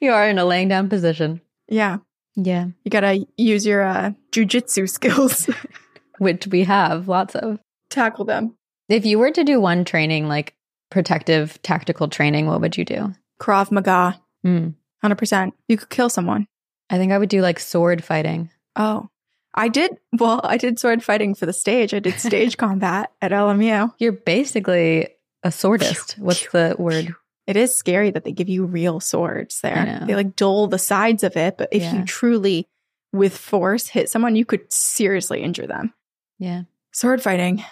[0.00, 1.40] you are in a laying down position.
[1.68, 1.98] Yeah.
[2.36, 2.66] Yeah.
[2.84, 5.48] You got to use your uh, jujitsu skills.
[6.18, 7.58] Which we have lots of.
[7.90, 8.54] Tackle them.
[8.88, 10.54] If you were to do one training, like
[10.90, 13.14] protective tactical training, what would you do?
[13.40, 14.70] Krav Maga, Hmm.
[15.04, 15.52] 100%.
[15.68, 16.46] You could kill someone.
[16.90, 18.50] I think I would do like sword fighting.
[18.76, 19.08] Oh,
[19.54, 19.96] I did.
[20.18, 21.92] Well, I did sword fighting for the stage.
[21.94, 23.92] I did stage combat at LMU.
[23.98, 25.08] You're basically
[25.42, 26.18] a swordist.
[26.18, 27.14] What's the word?
[27.46, 30.04] It is scary that they give you real swords there.
[30.06, 31.96] They like dull the sides of it, but if Yeah.
[31.96, 32.68] you truly,
[33.12, 35.92] with force, hit someone, you could seriously injure them.
[36.38, 36.62] Yeah.
[36.92, 37.64] Sword fighting.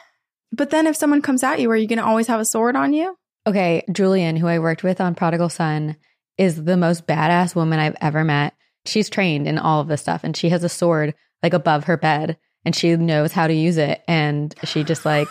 [0.53, 2.75] But then if someone comes at you, are you going to always have a sword
[2.75, 3.17] on you?
[3.47, 5.97] Okay, Julian, who I worked with on Prodigal Son,
[6.37, 8.55] is the most badass woman I've ever met.
[8.87, 11.97] She's trained in all of this stuff and she has a sword like above her
[11.97, 14.03] bed and she knows how to use it.
[14.09, 15.29] And she just like,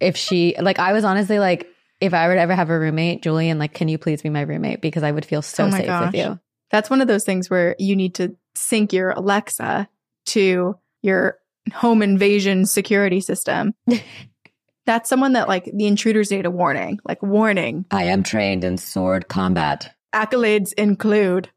[0.00, 1.66] if she, like, I was honestly like,
[2.00, 4.42] if I were to ever have a roommate, Julian, like, can you please be my
[4.42, 4.82] roommate?
[4.82, 6.12] Because I would feel so Oh safe gosh.
[6.12, 6.38] with you.
[6.70, 9.88] That's one of those things where you need to sync your Alexa
[10.26, 11.38] to your
[11.72, 13.74] home invasion security system.
[14.86, 17.86] That's someone that like the intruders need a warning, like warning.
[17.90, 19.92] I am trained in sword combat.
[20.16, 21.50] Accolades include.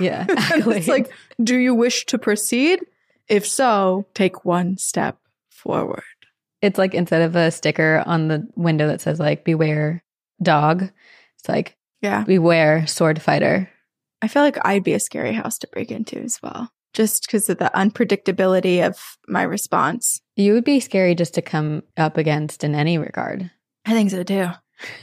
[0.00, 0.26] Yeah.
[0.28, 1.10] it's like,
[1.42, 2.80] do you wish to proceed?
[3.28, 5.18] If so, take one step
[5.50, 6.02] forward.
[6.62, 10.02] it's like instead of a sticker on the window that says like beware
[10.42, 10.90] dog,
[11.38, 12.24] it's like Yeah.
[12.24, 13.68] beware sword fighter.
[14.22, 17.48] I feel like I'd be a scary house to break into as well, just because
[17.48, 20.20] of the unpredictability of my response.
[20.36, 23.50] You would be scary just to come up against in any regard.
[23.86, 24.48] I think so too.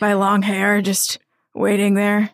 [0.01, 1.19] My long hair just
[1.55, 2.29] waiting there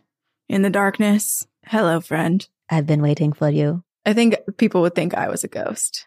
[0.50, 1.46] in the darkness.
[1.66, 2.48] Hello, friend.
[2.70, 3.84] I've been waiting for you.
[4.06, 6.06] I think people would think I was a ghost.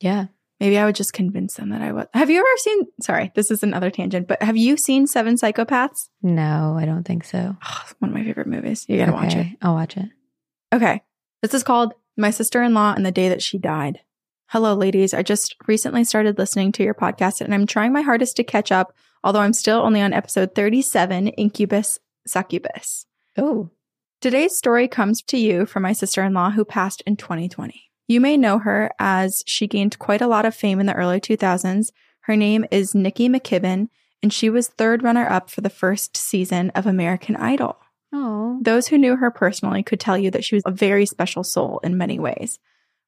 [0.00, 0.26] Yeah.
[0.58, 2.06] Maybe I would just convince them that I was.
[2.14, 2.86] Have you ever seen?
[3.02, 6.08] Sorry, this is another tangent, but have you seen Seven Psychopaths?
[6.22, 7.56] No, I don't think so.
[7.62, 8.86] Oh, one of my favorite movies.
[8.88, 9.40] You gotta watch it.
[9.40, 10.08] Okay, I'll watch it.
[10.72, 11.02] Okay.
[11.42, 14.00] This is called My Sister in Law and the Day That She Died.
[14.48, 15.12] Hello, ladies.
[15.12, 18.72] I just recently started listening to your podcast and I'm trying my hardest to catch
[18.72, 23.06] up, although I'm still only on episode 37 Incubus Succubus.
[23.36, 23.70] Oh,
[24.20, 27.90] Today's story comes to you from my sister in law who passed in 2020.
[28.08, 31.20] You may know her as she gained quite a lot of fame in the early
[31.20, 31.90] 2000s.
[32.22, 33.88] Her name is Nikki McKibbin,
[34.22, 37.76] and she was third runner up for the first season of American Idol.
[38.12, 41.44] oh, Those who knew her personally could tell you that she was a very special
[41.44, 42.58] soul in many ways.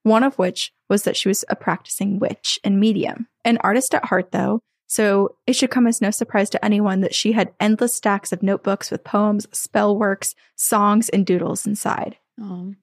[0.02, 3.28] One of which was that she was a practicing witch and medium.
[3.44, 7.14] An artist at heart, though, so it should come as no surprise to anyone that
[7.14, 12.16] she had endless stacks of notebooks with poems, spell works, songs, and doodles inside.
[12.40, 12.74] oh.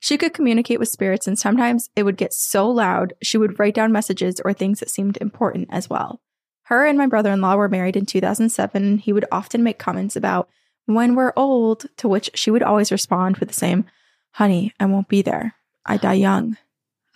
[0.00, 3.74] She could communicate with spirits, and sometimes it would get so loud she would write
[3.74, 6.20] down messages or things that seemed important as well.
[6.66, 9.78] Her and my brother in law were married in 2007, and he would often make
[9.80, 10.48] comments about
[10.86, 13.86] when we're old, to which she would always respond with the same,
[14.32, 15.54] Honey, I won't be there.
[15.84, 16.56] I die young.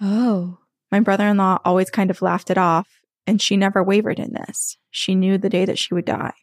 [0.00, 0.58] Oh,
[0.90, 2.88] My brother in law always kind of laughed it off,
[3.26, 4.76] and she never wavered in this.
[4.90, 6.34] She knew the day that she would die.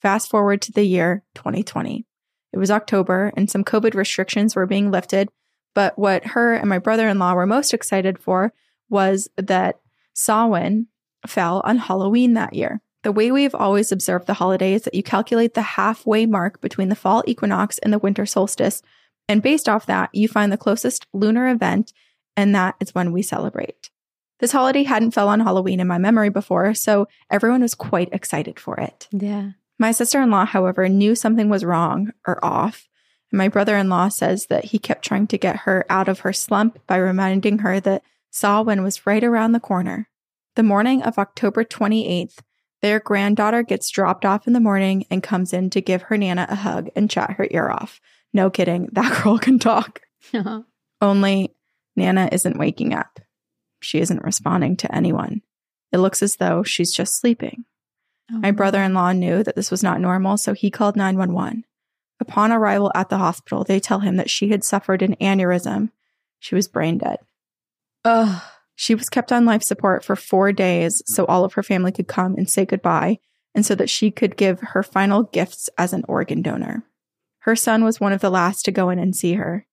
[0.00, 2.06] Fast forward to the year 2020.
[2.52, 5.28] It was October, and some COVID restrictions were being lifted.
[5.74, 8.52] But what her and my brother in law were most excited for
[8.88, 9.80] was that
[10.14, 10.86] Samhain
[11.26, 12.80] fell on Halloween that year.
[13.02, 16.88] The way we've always observed the holiday is that you calculate the halfway mark between
[16.88, 18.82] the fall equinox and the winter solstice.
[19.28, 21.92] And based off that, you find the closest lunar event,
[22.36, 23.90] and that is when we celebrate.
[24.40, 28.60] This holiday hadn't fell on Halloween in my memory before, so everyone was quite excited
[28.60, 29.08] for it.
[29.10, 29.50] yeah.
[29.80, 32.88] My sister in law, however, knew something was wrong or off.
[33.30, 36.20] And my brother in law says that he kept trying to get her out of
[36.20, 40.08] her slump by reminding her that Samhain was right around the corner.
[40.56, 42.38] The morning of October 28th,
[42.82, 46.46] their granddaughter gets dropped off in the morning and comes in to give her Nana
[46.48, 48.00] a hug and chat her ear off.
[48.32, 50.00] No kidding, that girl can talk.
[51.00, 51.54] Only
[51.94, 53.20] Nana isn't waking up.
[53.80, 55.42] She isn't responding to anyone.
[55.92, 57.64] It looks as though she's just sleeping.
[58.30, 61.64] Oh, My brother in law knew that this was not normal, so he called 911.
[62.20, 65.90] Upon arrival at the hospital, they tell him that she had suffered an aneurysm.
[66.38, 67.18] She was brain dead.
[68.04, 68.42] Ugh.
[68.74, 72.06] She was kept on life support for four days so all of her family could
[72.06, 73.18] come and say goodbye,
[73.54, 76.84] and so that she could give her final gifts as an organ donor.
[77.40, 79.66] Her son was one of the last to go in and see her.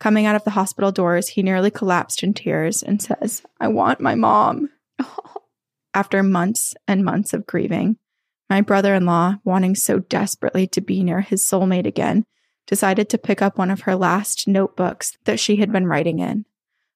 [0.00, 4.00] Coming out of the hospital doors, he nearly collapsed in tears and says, I want
[4.00, 4.70] my mom.
[5.94, 7.98] After months and months of grieving,
[8.48, 12.24] my brother in law, wanting so desperately to be near his soulmate again,
[12.66, 16.46] decided to pick up one of her last notebooks that she had been writing in.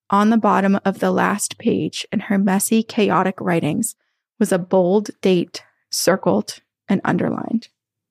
[0.08, 3.96] On the bottom of the last page, in her messy, chaotic writings,
[4.38, 7.68] was a bold date circled and underlined.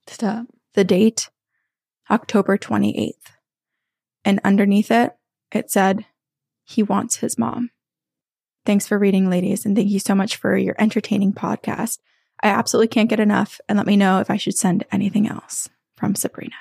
[0.08, 0.48] Stop.
[0.74, 1.30] The date,
[2.10, 3.33] October 28th.
[4.26, 5.16] And underneath it,
[5.52, 6.06] it said,
[6.64, 7.72] He wants his mom.
[8.66, 12.00] Thanks for reading, ladies, and thank you so much for your entertaining podcast.
[12.42, 15.70] I absolutely can't get enough, and let me know if I should send anything else
[15.98, 16.56] from Sabrina.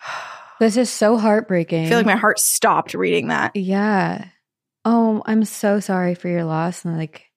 [0.60, 1.86] This is so heartbreaking.
[1.86, 3.56] I feel like my heart stopped reading that.
[3.56, 4.26] Yeah.
[4.84, 6.84] Oh, I'm so sorry for your loss.
[6.84, 7.32] And like,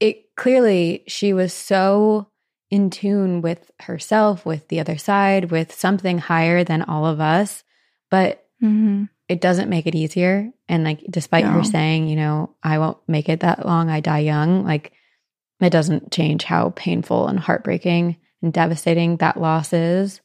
[0.00, 2.28] it clearly, she was so
[2.70, 7.64] in tune with herself, with the other side, with something higher than all of us.
[8.10, 9.04] But Mm-hmm.
[9.28, 10.50] it doesn't make it easier.
[10.68, 11.52] And like, despite No.
[11.52, 14.90] her saying, you know, I won't make it that long, I die young, like,
[15.60, 20.20] it doesn't change how painful and heartbreaking and devastating that loss is.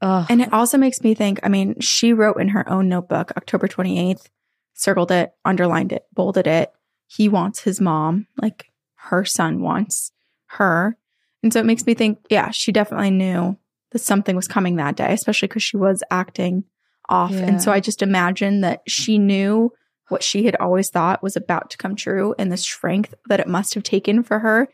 [0.00, 3.32] Oh, And it also makes me think I mean, she wrote in her own notebook,
[3.36, 4.26] October 28th,
[4.74, 6.72] circled it, underlined it, bolded it.
[7.08, 10.12] He wants his mom, like her son wants
[10.50, 10.96] her.
[11.42, 13.58] And so it makes me think, yeah, she definitely knew
[13.90, 16.62] that something was coming that day, especially because she was acting
[17.08, 17.30] off.
[17.30, 17.46] Yeah.
[17.46, 19.72] And so I just imagine that she knew
[20.08, 23.48] what she had always thought was about to come true and the strength that it
[23.48, 24.68] must have taken for her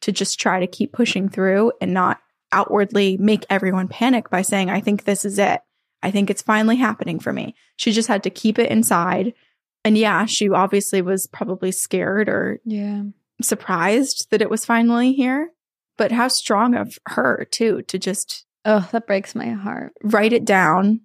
[0.00, 2.18] to just try to keep pushing through and not
[2.52, 5.60] outwardly make everyone panic by saying, I think this is it.
[6.02, 7.54] I think it's finally happening for me.
[7.76, 9.34] She just had to keep it inside.
[9.84, 13.02] And yeah, she obviously was probably scared or yeah.
[13.42, 15.50] surprised that it was finally here.
[15.96, 19.92] But how strong of her, too, to just Oh, that breaks my heart.
[20.02, 21.02] write it down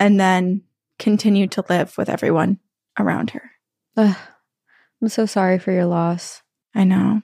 [0.00, 0.62] and then
[0.98, 2.58] continue to live with everyone
[2.98, 3.50] around her.
[3.96, 4.16] Ugh.
[5.02, 6.42] I'm so sorry for your loss.
[6.74, 7.22] I know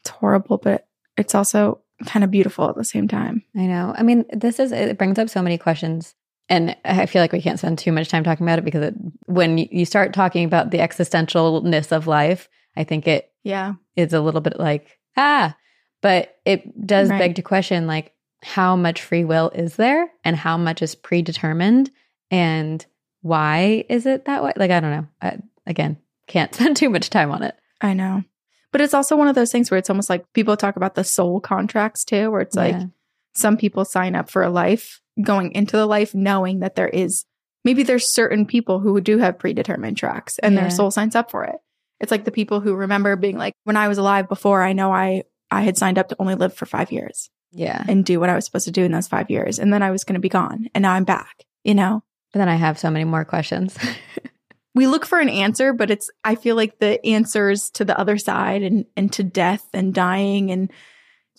[0.00, 3.42] it's horrible, but it's also kind of beautiful at the same time.
[3.56, 3.94] I know.
[3.96, 6.14] I mean, this is, it brings up so many questions.
[6.48, 8.94] And I feel like we can't spend too much time talking about it because it,
[9.26, 13.74] when you- you start talking about the existentialness of life, I think it Yeah.
[13.96, 15.56] is a little bit like, ah,
[16.02, 17.18] but it does Right.
[17.18, 18.12] beg to question like,
[18.44, 21.90] how much free will is there and how much is predetermined
[22.30, 22.84] and
[23.22, 24.52] why is it that way?
[24.56, 25.06] Like, I don't know.
[25.22, 27.54] I, again, can't spend too much time on it.
[27.80, 28.22] I know.
[28.70, 31.04] But it's also one of those things where it's almost like people talk about the
[31.04, 32.86] soul contracts too, where it's like Yeah.
[33.34, 37.24] some people sign up for a life going into the life knowing that there is
[37.64, 40.62] maybe there's certain people who do have predetermined tracks and Yeah.
[40.62, 41.56] their soul signs up for it.
[42.00, 44.92] It's like the people who remember being like, when I was alive before, I know
[44.92, 47.84] I I had signed up to only live for five years yeah.
[47.88, 49.58] and do what I was supposed to do in those five years.
[49.58, 50.68] And then I was going to be gone.
[50.74, 52.02] And now I'm back, you know?
[52.32, 53.76] But then I have so many more questions.
[54.74, 58.18] we look for an answer, but it's I feel like the answers to the other
[58.18, 60.70] side and and to death and dying and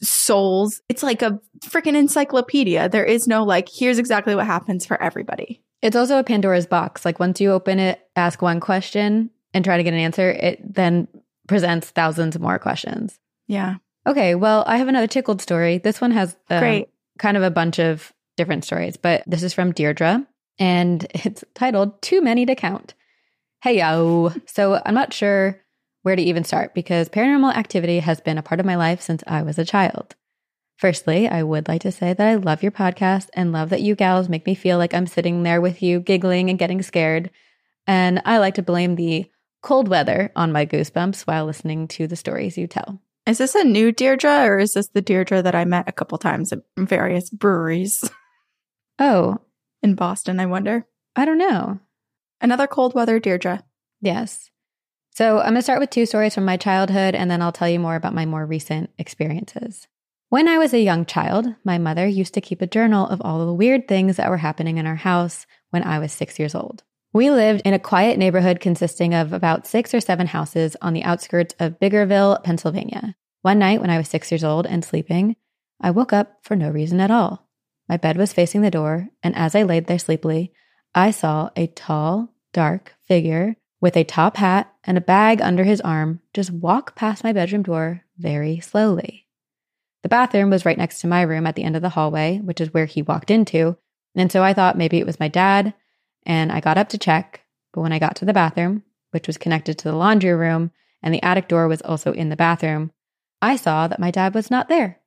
[0.01, 2.89] souls, it's like a freaking encyclopedia.
[2.89, 5.61] There is no like here's exactly what happens for everybody.
[5.81, 7.05] It's also a Pandora's box.
[7.05, 10.73] Like once you open it, ask one question and try to get an answer, it
[10.73, 11.07] then
[11.47, 13.19] presents thousands more questions.
[13.47, 13.75] Yeah.
[14.07, 15.79] Okay, well, I have another tickled story.
[15.79, 16.89] This one has um, Great.
[17.17, 20.25] kind of a bunch of different stories, but this is from Deirdre
[20.59, 22.93] and it's titled Too Many to Count.
[23.61, 24.31] Hey, yo.
[24.45, 25.61] So I'm not sure
[26.03, 29.23] where to even start because paranormal activity has been a part of my life since
[29.25, 30.15] I was a child.
[30.77, 33.95] Firstly, I would like to say that I love your podcast and love that you
[33.95, 37.31] gals make me feel like I'm sitting there with you, giggling and getting scared.
[37.87, 39.31] And I like to blame the
[39.63, 42.99] cold weather on my goosebumps while listening to the stories you tell.
[43.25, 46.17] Is this a new Deirdre or is this the Deirdre that I met a couple
[46.17, 48.09] times at various breweries
[48.99, 49.39] Oh,
[49.81, 50.87] in Boston, I wonder?
[51.15, 51.79] I don't know.
[52.39, 53.63] Another cold weather Deirdre.
[54.01, 54.49] Yes.
[55.11, 57.69] So I'm going to start with two stories from my childhood, and then I'll tell
[57.69, 59.87] you more about my more recent experiences.
[60.29, 63.45] When I was a young child, my mother used to keep a journal of all
[63.45, 66.83] the weird things that were happening in our house when I was six years old.
[67.15, 71.05] We lived in a quiet neighborhood consisting of about six or seven houses on the
[71.05, 73.15] outskirts of Biglerville, Pennsylvania.
[73.41, 75.37] One night when I was six years old and sleeping,
[75.79, 77.47] I woke up for no reason at all.
[77.87, 80.51] My bed was facing the door, and as I laid there sleepily,
[80.93, 85.79] I saw a tall, dark figure with a top hat and a bag under his
[85.79, 89.25] arm, just walk past my bedroom door very slowly.
[90.03, 92.59] The bathroom was right next to my room at the end of the hallway, which
[92.59, 93.77] is where he walked into.
[94.15, 95.73] And so I thought maybe it was my dad,
[96.25, 97.41] and I got up to check.
[97.73, 101.13] But when I got to the bathroom, which was connected to the laundry room, and
[101.13, 102.91] the attic door was also in the bathroom,
[103.41, 105.01] I saw that my dad was not there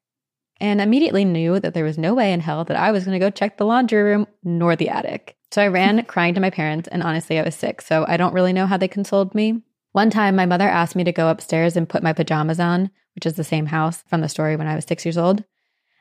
[0.60, 3.24] and immediately knew that there was no way in hell that I was going to
[3.24, 5.36] go check the laundry room nor the attic.
[5.50, 8.34] So I ran crying to my parents, and honestly, I was sick, so I don't
[8.34, 9.62] really know how they consoled me.
[9.92, 13.26] One time, my mother asked me to go upstairs and put my pajamas on, which
[13.26, 15.44] is the same house from the story when I was six years old,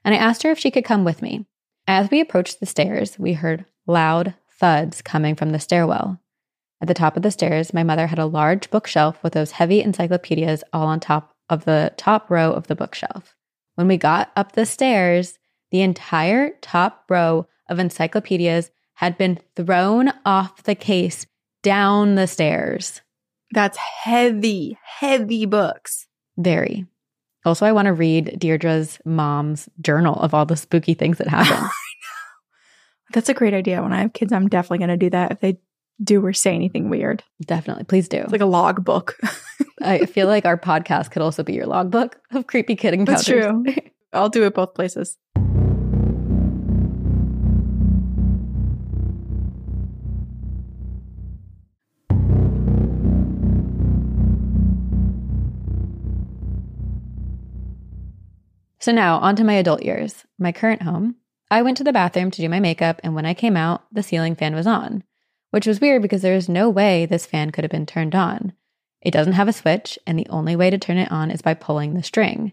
[0.04, 1.46] and I asked her if she could come with me.
[1.88, 6.20] As we approached the stairs, we heard loud thuds coming from the stairwell.
[6.82, 9.82] At the top of the stairs, my mother had a large bookshelf with those heavy
[9.82, 13.36] encyclopedias all on top of the top row of the bookshelf.
[13.76, 15.38] When we got up the stairs,
[15.72, 21.26] the entire top row of encyclopedias had been thrown off the case
[21.64, 23.02] down the stairs.
[23.52, 26.08] That's heavy, heavy books.
[26.38, 26.86] Very.
[27.46, 31.70] Also, I want to read Deirdre's mom's journal of all the spooky things that happened.
[33.14, 33.82] That's a great idea.
[33.82, 35.60] When I have kids, I'm definitely going to do that if they
[36.04, 37.24] do or say anything weird.
[37.46, 37.86] Definitely.
[37.86, 38.18] Please do.
[38.18, 39.18] It's like a log book.
[39.82, 43.26] I feel like our podcast could also be your logbook of creepy kid encounters.
[43.26, 43.66] That's true.
[44.14, 45.18] I'll do it both places.
[58.80, 60.24] So now, on to my adult years.
[60.40, 61.16] My current home.
[61.50, 64.04] I went to the bathroom to do my makeup, and when I came out, the
[64.04, 65.04] ceiling fan was on,
[65.52, 68.54] which was weird because there is no way this fan could have been turned on.
[69.02, 71.54] It doesn't have a switch, and the only way to turn it on is by
[71.54, 72.52] pulling the string.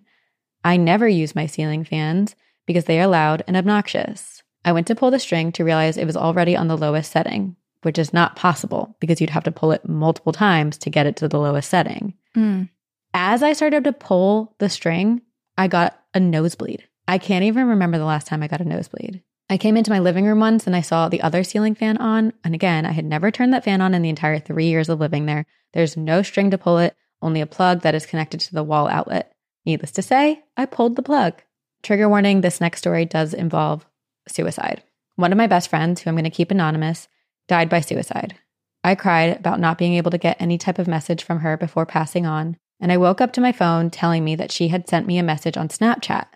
[0.63, 4.43] I never use my ceiling fans because they are loud and obnoxious.
[4.65, 7.57] I went to pull the string to realize it was already on the lowest setting,
[7.83, 11.17] which is not possible because you'd have to pull it multiple times to get it
[11.17, 12.15] to the lowest setting.
[12.37, 12.71] Mm.
[13.13, 15.21] As I started to pull the string,
[15.59, 16.89] I got a nosebleed.
[17.07, 19.23] I can't even remember the last time I got a nosebleed.
[19.51, 22.33] I came into my living room once and I saw the other ceiling fan on.
[22.43, 25.01] And again, I had never turned that fan on in the entire three years of
[25.01, 25.45] living there.
[25.75, 28.89] There's no string to pull it, only a plug that is connected to the wall
[28.89, 29.33] outlet.
[29.67, 31.43] Needless to say, I pulled the plug.
[31.83, 33.87] Trigger warning this next story does involve
[34.27, 34.83] suicide.
[35.17, 37.09] One of my best friends, who I'm going to keep anonymous,
[37.47, 38.35] died by suicide.
[38.83, 41.87] I cried about not being able to get any type of message from her before
[41.87, 45.07] passing on, and I woke up to my phone telling me that she had sent
[45.07, 46.27] me a message on Snapchat.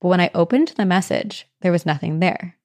[0.00, 2.56] But when I opened the message, there was nothing there.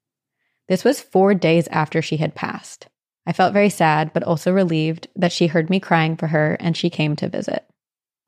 [0.68, 2.88] This was four days after she had passed.
[3.26, 6.76] I felt very sad, but also relieved that she heard me crying for her and
[6.76, 7.66] she came to visit.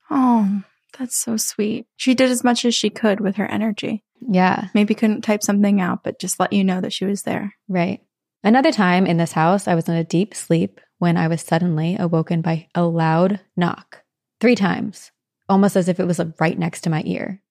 [0.10, 0.62] Oh,
[0.98, 1.88] that's so sweet.
[1.96, 4.04] She did as much as she could with her energy.
[4.26, 7.56] Yeah, Maybe couldn't type something out, but just let you know that she was there.
[7.68, 8.02] right.
[8.46, 11.96] Another time in this house, I was in a deep sleep when I was suddenly
[11.98, 14.04] awoken by a loud knock
[14.42, 15.12] three times,
[15.48, 17.42] almost as if it was right next to my ear.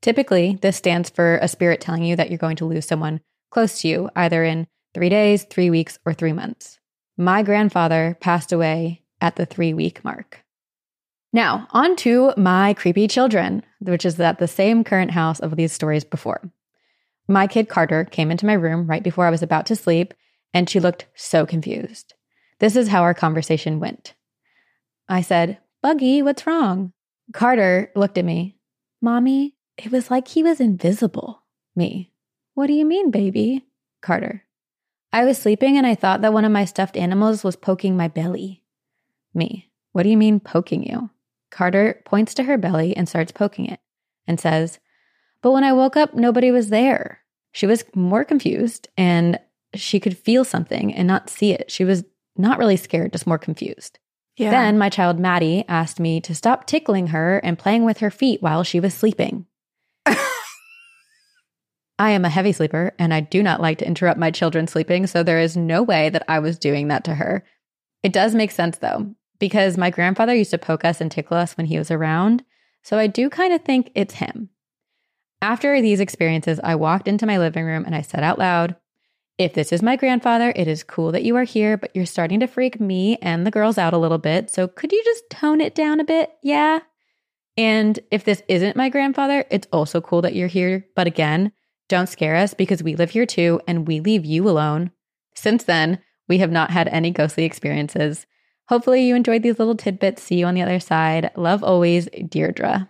[0.00, 3.80] Typically, this stands for a spirit telling you that you're going to lose someone close
[3.80, 6.78] to you, either in three days, three weeks, or three months.
[7.16, 10.44] My grandfather passed away at the three week mark.
[11.32, 15.72] Now, on to my creepy children, which is at the same current house of these
[15.72, 16.50] stories before.
[17.26, 20.14] My kid Carter came into my room right before I was about to sleep,
[20.54, 22.14] and she looked so confused.
[22.60, 24.14] This is how our conversation went.
[25.08, 26.92] I said, Buggy, what's wrong?
[27.34, 28.56] Carter looked at me.
[29.02, 31.42] Mommy, it was like he was invisible.
[31.74, 32.10] Me.
[32.54, 33.64] What do you mean, baby?
[34.02, 34.44] Carter.
[35.12, 38.08] I was sleeping and I thought that one of my stuffed animals was poking my
[38.08, 38.62] belly.
[39.32, 39.70] Me.
[39.92, 41.10] What do you mean poking you?
[41.50, 43.80] Carter points to her belly and starts poking it
[44.26, 44.80] and says,
[45.40, 47.20] But when I woke up, nobody was there.
[47.52, 49.38] She was more confused and
[49.74, 51.70] she could feel something and not see it.
[51.70, 52.04] She was
[52.36, 53.98] not really scared, just more confused.
[54.36, 54.50] Yeah.
[54.50, 58.42] Then my child Maddie asked me to stop tickling her and playing with her feet
[58.42, 59.46] while she was sleeping.
[61.98, 65.06] I am a heavy sleeper and I do not like to interrupt my children sleeping,
[65.06, 67.44] so there is no way that I was doing that to her.
[68.02, 71.56] It does make sense though, because my grandfather used to poke us and tickle us
[71.56, 72.44] when he was around,
[72.82, 74.50] so I do kind of think it's him.
[75.42, 78.76] After these experiences, I walked into my living room and I said out loud,
[79.36, 82.40] If this is my grandfather, it is cool that you are here, but you're starting
[82.40, 85.60] to freak me and the girls out a little bit, so could you just tone
[85.60, 86.30] it down a bit?
[86.42, 86.80] Yeah.
[87.58, 91.50] And if this isn't my grandfather, it's also cool that you're here, but again,
[91.88, 94.92] don't scare us because we live here too and we leave you alone.
[95.34, 95.98] Since then,
[96.28, 98.26] we have not had any ghostly experiences.
[98.68, 100.22] Hopefully, you enjoyed these little tidbits.
[100.22, 101.32] See you on the other side.
[101.36, 102.88] Love always, Deirdre.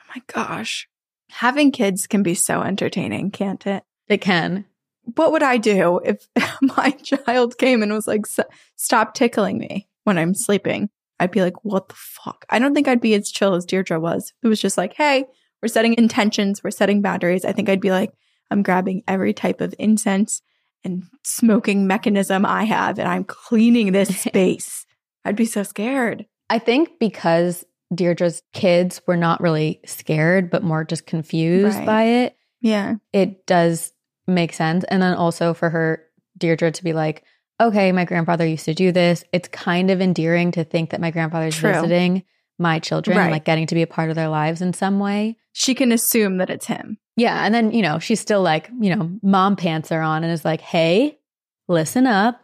[0.00, 0.88] Oh my gosh.
[1.30, 3.84] Having kids can be so entertaining, can't it?
[4.08, 4.64] It can.
[5.14, 6.26] What would I do if
[6.76, 10.90] my child came and was like, "S- stop tickling me when I'm sleeping,
[11.20, 12.44] I'd be like, what the fuck?
[12.50, 14.32] I don't think I'd be as chill as Deirdre was.
[14.42, 15.26] It was just like, hey,
[15.62, 17.44] we're setting intentions, we're setting boundaries.
[17.44, 18.10] I think I'd be like,
[18.50, 20.42] I'm grabbing every type of incense
[20.82, 24.86] and smoking mechanism I have, and I'm cleaning this space.
[25.24, 26.24] I'd be so scared.
[26.48, 27.64] I think because
[27.94, 31.86] Deirdre's kids were not really scared, but more just confused Right.
[31.86, 32.94] by it, Yeah.
[33.12, 33.92] it does
[34.26, 34.84] make sense.
[34.84, 36.02] And then also for her,
[36.38, 37.24] Deirdre, to be like,
[37.60, 39.22] okay, my grandfather used to do this.
[39.32, 41.72] It's kind of endearing to think that my grandfather's True.
[41.72, 42.24] visiting
[42.58, 43.24] my children, Right.
[43.24, 45.36] and like getting to be a part of their lives in some way.
[45.52, 46.98] She can assume that it's him.
[47.16, 47.44] Yeah.
[47.44, 50.44] And then, you know, she's still like, you know, mom pants are on and is
[50.44, 51.18] like, hey,
[51.68, 52.40] listen up.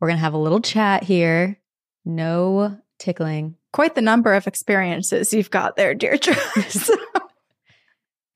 [0.00, 1.58] We're going to have a little chat here.
[2.04, 3.56] No tickling.
[3.72, 6.34] Quite the number of experiences you've got there, Deirdre.
[6.68, 6.94] So-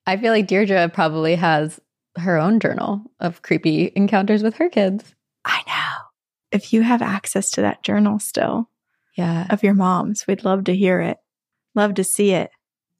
[0.06, 1.80] I feel like Deirdre probably has
[2.16, 5.14] her own journal of creepy encounters with her kids.
[5.44, 5.85] I know.
[6.52, 8.68] If you have access to that journal still
[9.16, 9.46] Yeah.
[9.50, 11.18] of your mom's, we'd love to hear it.
[11.74, 12.50] Love to see it.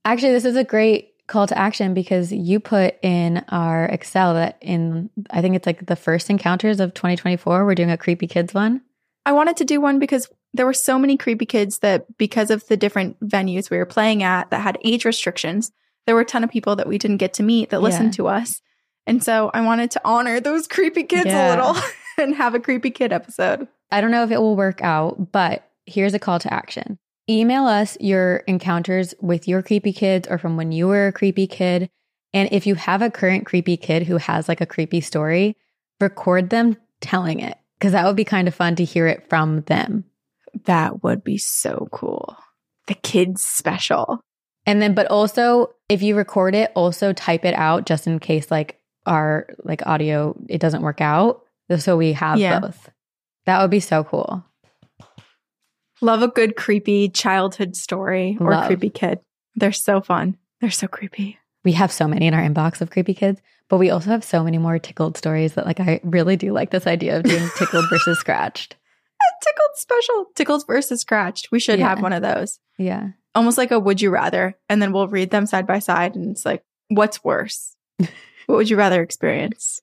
[0.05, 4.59] Actually, this is a great call to action because you put in our Excel that
[4.61, 8.55] in, I think it's like the first encounters of 2024, we're doing a creepy kids
[8.55, 8.83] one.
[9.25, 12.65] I wanted to do one because there were so many creepy kids that because of
[12.69, 15.73] the different venues we were playing at that had age restrictions,
[16.07, 18.29] there were a ton of people that we didn't get to meet that listened to
[18.29, 18.61] us.
[19.09, 21.49] And so I wanted to honor those creepy kids Yeah.
[21.49, 21.83] a little
[22.19, 23.69] and have a creepy kid episode.
[23.91, 26.99] I don't know if it will work out, but here's a call to action.
[27.29, 31.47] Email us your encounters with your creepy kids or from when you were a creepy
[31.47, 31.89] kid.
[32.33, 35.57] And if you have a current creepy kid who has like a creepy story,
[36.01, 39.63] record them telling it because that would be kind of fun to hear it from
[39.63, 40.05] them.
[40.65, 42.37] That would be so cool.
[42.87, 44.21] The kids special.
[44.65, 48.51] And then, but also if you record it, also type it out just in case
[48.51, 51.46] like our like audio, it doesn't work out.
[51.79, 52.61] So we have Yeah.
[52.61, 52.91] both.
[53.47, 54.45] That would be so cool.
[56.01, 58.67] Love a good creepy childhood story or Love.
[58.67, 59.21] creepy kid.
[59.55, 60.37] They're so fun.
[60.61, 61.39] They're so creepy.
[61.65, 64.45] we have so many in our inbox of creepy kids, but we also have so
[64.45, 67.87] many more tickled stories that like I really do like this idea of doing tickled
[67.91, 68.75] versus scratched.
[69.21, 70.27] A tickled special.
[70.37, 71.51] Tickled versus scratched.
[71.51, 71.89] We should Yeah.
[71.89, 72.61] have one of those.
[72.79, 73.09] Yeah.
[73.35, 74.57] Almost like a would you rather.
[74.69, 77.75] And then we'll read them side by side and it's like, what's worse?
[77.99, 78.09] what
[78.57, 79.81] would you rather experience?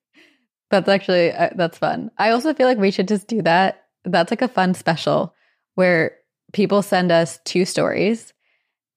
[0.73, 2.09] That's actually uh, that's fun.
[2.17, 3.83] I also feel like we should just do that.
[4.05, 5.35] That's like a fun special
[5.75, 6.15] where
[6.51, 8.33] people send us two stories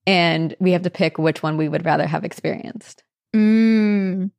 [0.07, 3.05] and we have to pick which one we would rather have experienced.
[3.35, 4.31] Mm.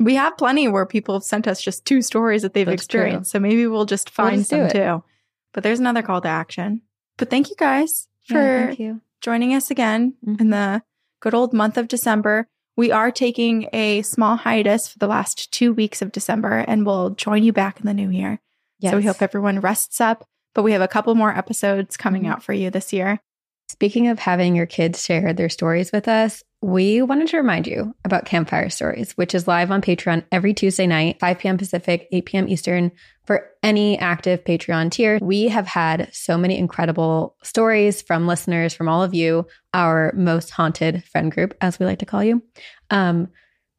[0.00, 3.00] We have plenty where people have sent us just two stories that they've That's true.
[3.02, 3.30] experienced.
[3.32, 5.04] So maybe we'll just We'll find just some too.
[5.52, 6.80] But there's another call to action.
[7.18, 9.00] But thank you guys for Yeah, thank you.
[9.20, 10.40] joining us again Mhm.
[10.40, 10.82] in the
[11.20, 12.48] good old month of December.
[12.76, 17.10] We are taking a small hiatus for the last two weeks of December and we'll
[17.10, 18.40] join you back in the new year.
[18.84, 22.30] So we hope everyone rests up, but we have a couple more episodes coming Mhm.
[22.30, 23.20] out for you this year.
[23.68, 27.94] Speaking of having your kids share their stories with us, we wanted to remind you
[28.04, 31.58] about Campfire Stories, which is live on Patreon every Tuesday night, 5 p.m.
[31.58, 32.48] Pacific, 8 p.m.
[32.48, 32.90] Eastern,
[33.24, 35.18] for any active Patreon tier.
[35.22, 40.50] We have had so many incredible stories from listeners, from all of you, our most
[40.50, 42.42] haunted friend group, as we like to call you.
[42.90, 43.28] Um,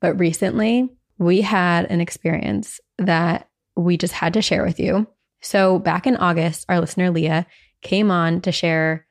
[0.02, 5.08] but recently, we had an experience that we just had to share with you.
[5.41, 7.46] So, back in August, our listener Leah
[7.82, 9.06] came on to share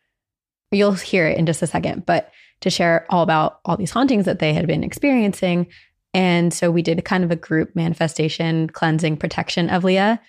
[0.73, 4.25] you'll hear it in just a second, but to share all about all these hauntings
[4.25, 5.67] that they had been experiencing.
[6.15, 10.21] And so we did kind of a group manifestation, cleansing, protection of Leah.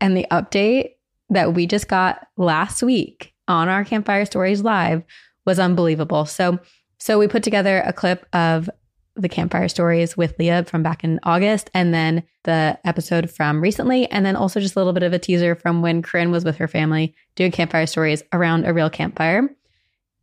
[0.00, 0.92] And the update
[1.28, 5.02] that we just got last week on our Campfire Stories Live
[5.44, 6.24] was unbelievable.
[6.24, 6.58] So,
[6.98, 8.70] so we put together a clip of
[9.16, 14.10] the Campfire Stories with Leah from back in August, and then the episode from recently,
[14.10, 16.56] and then also just a little bit of a teaser from when Corinne was with
[16.56, 19.48] her family doing Campfire Stories around a real campfire.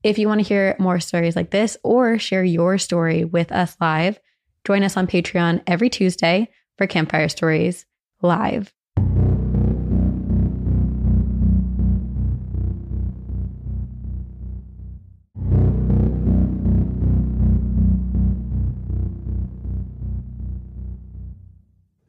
[0.04, 3.76] If you want to hear more stories like this or share your story with us
[3.80, 4.20] live,
[4.68, 7.86] join us on Patreon every Tuesday for Campfire Stories
[8.22, 8.74] live.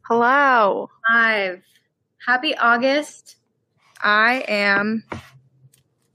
[0.03, 0.91] Hello.
[1.15, 1.63] Live.
[2.27, 3.37] Happy August.
[4.03, 5.05] I am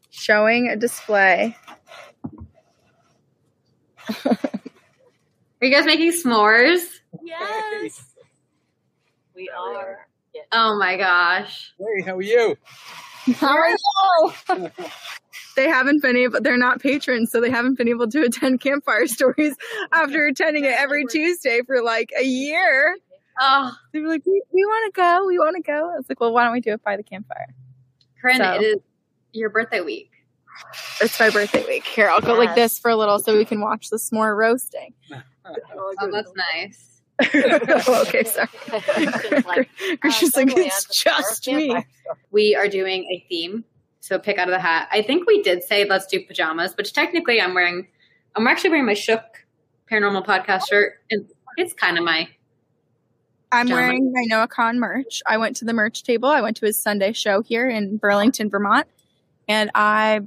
[0.09, 1.55] showing a display.
[5.63, 6.83] Are you guys making s'mores?
[7.23, 8.03] Yes.
[9.35, 10.07] We are.
[10.51, 11.73] Oh my gosh.
[11.79, 12.55] Hey, how are you?
[13.37, 14.69] How are you?
[15.55, 19.07] they haven't been able they're not patrons so they haven't been able to attend campfire
[19.07, 19.55] stories
[19.91, 22.95] after attending it every tuesday for like a year
[23.41, 26.05] Oh, they were like we, we want to go we want to go i was
[26.07, 27.55] like well why don't we do it by the campfire
[28.21, 28.53] Corinne, So.
[28.53, 28.77] it is
[29.31, 30.11] your birthday week.
[31.01, 31.85] It's my birthday week.
[31.85, 34.93] Here, I'll go like this for a little so we can watch the s'more roasting.
[35.45, 37.01] Oh, that's nice.
[37.23, 38.47] okay, sorry.
[39.45, 39.69] like,
[40.01, 41.75] Christian's uh, like, it's just me.
[42.31, 43.65] We are doing a theme.
[43.99, 44.89] So pick out of the hat.
[44.91, 47.87] I think we did say let's do pajamas, which technically I'm wearing
[48.35, 49.45] I'm actually wearing my Shook
[49.89, 51.25] paranormal podcast shirt and
[51.55, 52.27] it's kind of my
[53.51, 53.87] I'm Gentlemen.
[53.87, 55.21] wearing my Noah Kahan merch.
[55.27, 56.27] I went to the merch table.
[56.27, 58.87] I went to his Sunday show here in Burlington, Vermont,
[59.47, 60.21] and I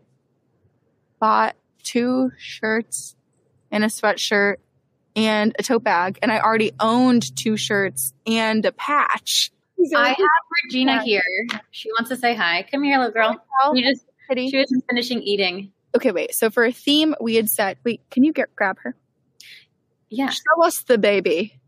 [1.18, 3.16] bought two shirts
[3.72, 4.56] and a sweatshirt
[5.16, 6.18] and a tote bag.
[6.22, 9.50] And I already owned two shirts and a patch.
[9.84, 10.16] So I have
[10.64, 11.22] Regina here.
[11.70, 12.66] She wants to say hi.
[12.70, 13.42] Come here, little girl.
[13.74, 14.50] You just Kitty.
[14.50, 15.72] she was just finishing eating.
[15.94, 16.34] Okay, wait.
[16.34, 18.94] So for a theme, we had said, wait, can you get grab her?
[20.08, 20.30] Yeah.
[20.30, 21.58] Show us the baby.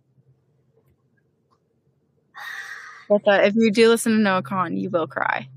[3.09, 5.49] But uh, if you do listen to Noah Kahan, you will cry.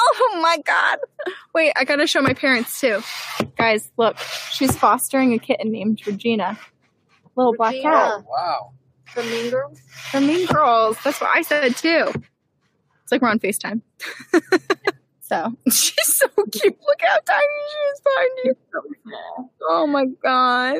[0.00, 0.98] Oh my god!
[1.54, 3.02] Wait, I gotta show my parents too.
[3.56, 4.16] Guys, look,
[4.50, 6.56] she's fostering a kitten named Regina,
[7.38, 7.92] little black Regina.
[7.92, 8.72] cat Wow.
[9.14, 9.80] The Mean Girls?
[10.12, 10.98] The Mean Girls.
[11.02, 12.12] That's what I said too.
[13.02, 13.80] It's like we're on Facetime.
[15.22, 16.78] so she's so cute.
[16.86, 18.56] Look how tiny she is behind you.
[18.72, 19.52] So small.
[19.62, 20.78] Oh my god.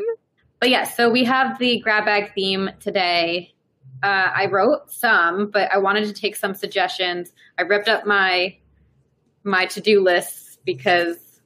[0.60, 3.54] But yeah, so we have the grab bag theme today.
[4.02, 7.32] Uh, I wrote some, but I wanted to take some suggestions.
[7.58, 8.56] I ripped up my
[9.44, 11.40] my to do lists because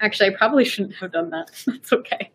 [0.00, 1.50] actually I probably shouldn't have done that.
[1.66, 2.32] That's okay.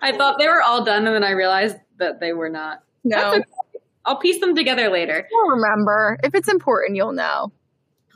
[0.00, 2.82] I thought they were all done, and then I realized that they were not.
[3.04, 3.44] No, okay.
[4.04, 5.26] I'll piece them together later.
[5.30, 6.18] you'll remember.
[6.22, 7.52] If it's important, you'll know.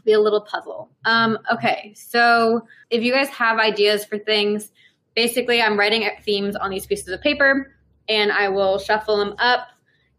[0.04, 0.90] be a little puzzle.
[1.04, 4.70] Um, okay, so if you guys have ideas for things,
[5.14, 7.74] basically I'm writing themes on these pieces of paper
[8.08, 9.68] and I will shuffle them up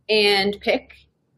[0.09, 0.93] and pick.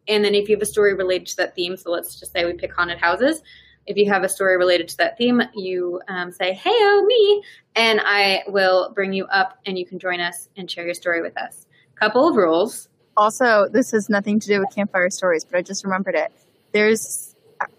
[0.07, 2.45] And then if you have a story related to that theme, so let's just say
[2.45, 3.41] we pick haunted houses.
[3.87, 7.43] If you have a story related to that theme, you um, say, hey, oh, me,
[7.75, 11.21] and I will bring you up and you can join us and share your story
[11.21, 11.65] with us.
[11.95, 12.89] Couple of rules.
[13.17, 16.31] Also, this has nothing to do with campfire stories, but I just remembered it.
[16.71, 17.35] There's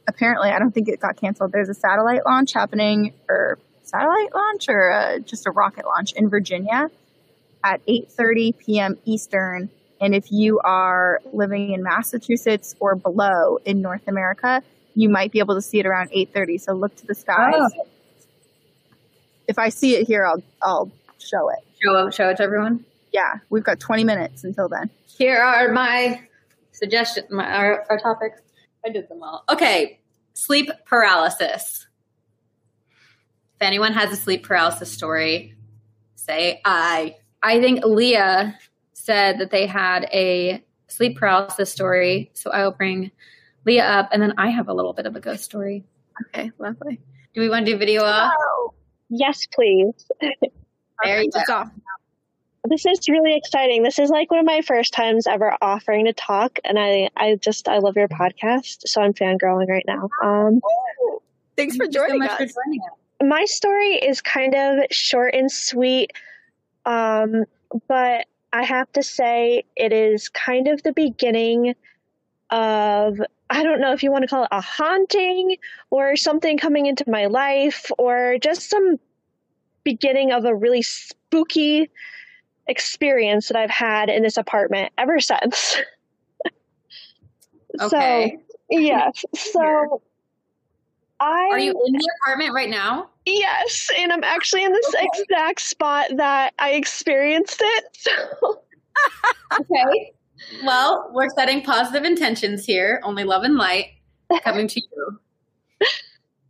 [0.07, 1.53] apparently, I don't think it got canceled.
[1.53, 6.29] There's a satellite launch happening, or satellite launch, or uh, just a rocket launch in
[6.29, 6.91] Virginia
[7.65, 8.99] at 8:30 p.m.
[9.05, 9.71] Eastern.
[10.01, 14.63] And if you are living in Massachusetts or below in North America,
[14.95, 16.61] you might be able to see it around 8:30.
[16.61, 17.55] So look to the skies.
[17.57, 17.87] Oh.
[19.49, 21.59] If I see it here, I'll I'll show it.
[21.83, 22.85] Show, show it to everyone.
[23.13, 24.91] Yeah, we've got 20 minutes until then.
[25.07, 26.23] Here are my
[26.73, 28.41] suggestions, my our, our topics.
[28.85, 29.45] I did them all.
[29.51, 30.01] Okay,
[30.35, 31.87] sleep paralysis.
[33.57, 35.55] If anyone has a sleep paralysis story,
[36.17, 37.17] say I.
[37.43, 38.57] I think Leah
[38.93, 43.11] said that they had a sleep paralysis story, so I will bring
[43.65, 45.85] Leah up, and then I have a little bit of a ghost story.
[46.29, 47.01] Okay, lovely.
[47.35, 48.33] Do we want to do video off?
[49.09, 49.95] Yes, please.
[50.21, 51.71] There you off.
[52.65, 53.83] This is really exciting.
[53.83, 57.37] This is like one of my first times ever offering to talk, and I, I
[57.37, 60.09] just, I love your podcast, so I'm fangirling right now.
[60.23, 60.61] Um,
[61.57, 62.37] Thanks for Thank so joining much us.
[62.39, 63.29] for joining us.
[63.29, 66.13] my story is kind of short and sweet,
[66.87, 67.45] um,
[67.89, 71.75] but I have to say it is kind of the beginning
[72.51, 73.21] of
[73.53, 75.59] I don't know if you want to call it a haunting
[75.91, 78.99] or something coming into my life or just some
[79.85, 81.91] beginning of a really spooky
[82.67, 85.77] experience that I've had in this apartment ever since.
[87.81, 88.37] Okay.
[88.37, 89.25] So, yes.
[89.35, 90.03] So
[91.21, 93.09] I Are you in the apartment right now?
[93.25, 97.85] Yes, and I'm actually in this exact spot that I experienced it.
[97.93, 98.63] So,
[99.61, 100.13] Okay.
[100.65, 103.01] Well, we're setting positive intentions here.
[103.03, 103.87] Only love and light
[104.43, 105.19] coming to you.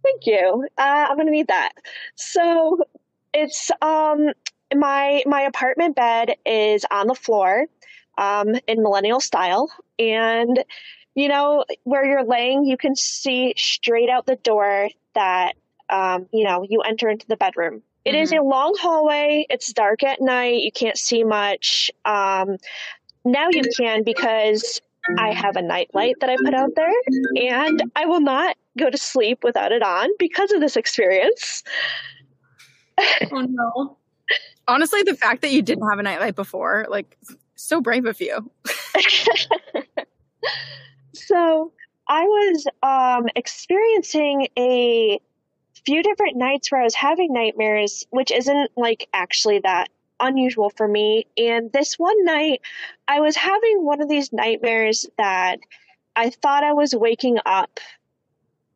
[0.02, 0.66] thank you.
[0.78, 1.72] Uh, I'm gonna need that.
[2.16, 2.78] So
[3.32, 4.28] it's um
[4.74, 7.66] my my apartment bed is on the floor,
[8.18, 10.64] um in millennial style, and
[11.14, 15.52] you know where you're laying, you can see straight out the door that
[15.90, 17.82] um you know you enter into the bedroom.
[18.04, 19.46] It is a long hallway.
[19.48, 20.62] It's dark at night.
[20.62, 21.88] You can't see much.
[22.04, 22.56] Um,
[23.24, 24.80] now you can because
[25.18, 26.92] I have a night light that I put out there,
[27.36, 31.62] and I will not go to sleep without it on because of this experience.
[33.32, 33.96] Oh no.
[34.68, 37.18] Honestly, the fact that you didn't have a nightlight before, like,
[37.56, 38.50] so brave of you.
[41.14, 41.72] so
[42.08, 45.20] I was um, experiencing a
[45.84, 49.88] few different nights where I was having nightmares, which isn't like actually that
[50.22, 51.26] unusual for me.
[51.36, 52.62] And this one night,
[53.08, 55.58] I was having one of these nightmares that
[56.16, 57.80] I thought I was waking up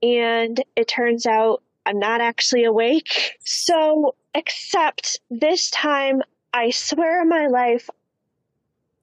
[0.02, 3.36] and it turns out I'm not actually awake.
[3.44, 6.22] So, except this time,
[6.52, 7.88] I swear on my life,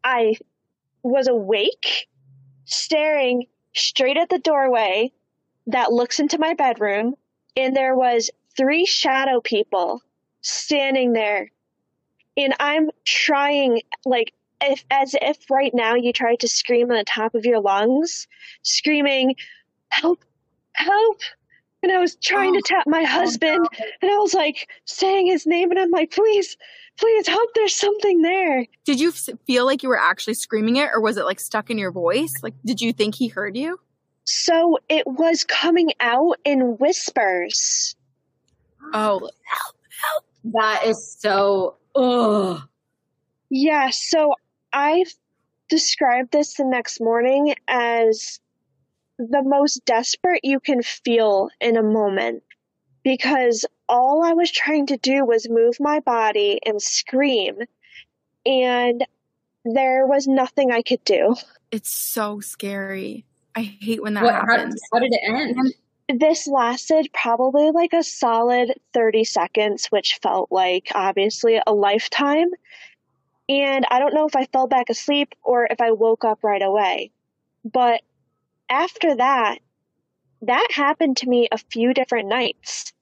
[0.04, 0.36] I
[1.02, 2.08] was awake,
[2.66, 5.12] staring straight at the doorway
[5.68, 7.16] that looks into my bedroom,
[7.56, 10.02] and there was three shadow people
[10.42, 11.52] standing there.
[12.36, 17.04] And I'm trying like if as if right now you tried to scream on the
[17.04, 18.28] top of your lungs,
[18.64, 19.36] screaming,
[19.94, 20.26] Help,
[20.74, 21.22] help.
[21.84, 23.68] And I was trying to oh, tap my oh, husband
[24.02, 26.58] and I was like saying his name and I'm like, please,
[26.98, 28.66] please help, there's something there.
[28.86, 31.70] Did you f- feel like you were actually screaming it or was it like stuck
[31.70, 32.34] in your voice?
[32.42, 33.80] Like, did you think he heard you?
[34.24, 37.96] So it was coming out in whispers.
[38.94, 39.30] Oh,
[40.46, 41.78] That is so.
[41.96, 42.62] Ugh.
[43.50, 44.34] Yeah, so
[44.72, 45.06] I
[45.70, 48.40] described this the next morning as
[49.20, 52.44] the most desperate you can feel in a moment
[53.04, 57.58] because all I was trying to do was move my body and scream,
[58.46, 59.06] and
[59.66, 61.36] there was nothing I could do.
[61.72, 63.26] it's so scary.
[63.56, 64.82] I hate when that What, how, happens.
[64.92, 65.74] how did it end?
[66.14, 72.52] This lasted probably like a solid 30 seconds, which felt like obviously a lifetime.
[73.50, 76.62] And I don't know if I fell back asleep or if I woke up right
[76.62, 77.10] away.
[77.66, 78.02] But
[78.70, 79.58] after that,
[80.44, 82.94] that happened to me a few different nights.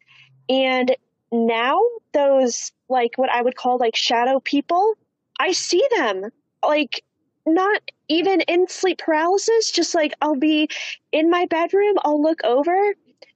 [0.47, 0.95] And
[1.33, 1.81] now
[2.13, 4.93] those, like what I would call like shadow people,
[5.37, 6.29] I see them.
[6.63, 7.03] Like,
[7.45, 10.69] not even in sleep paralysis, just like I'll be
[11.11, 12.93] in my bedroom, I'll look over,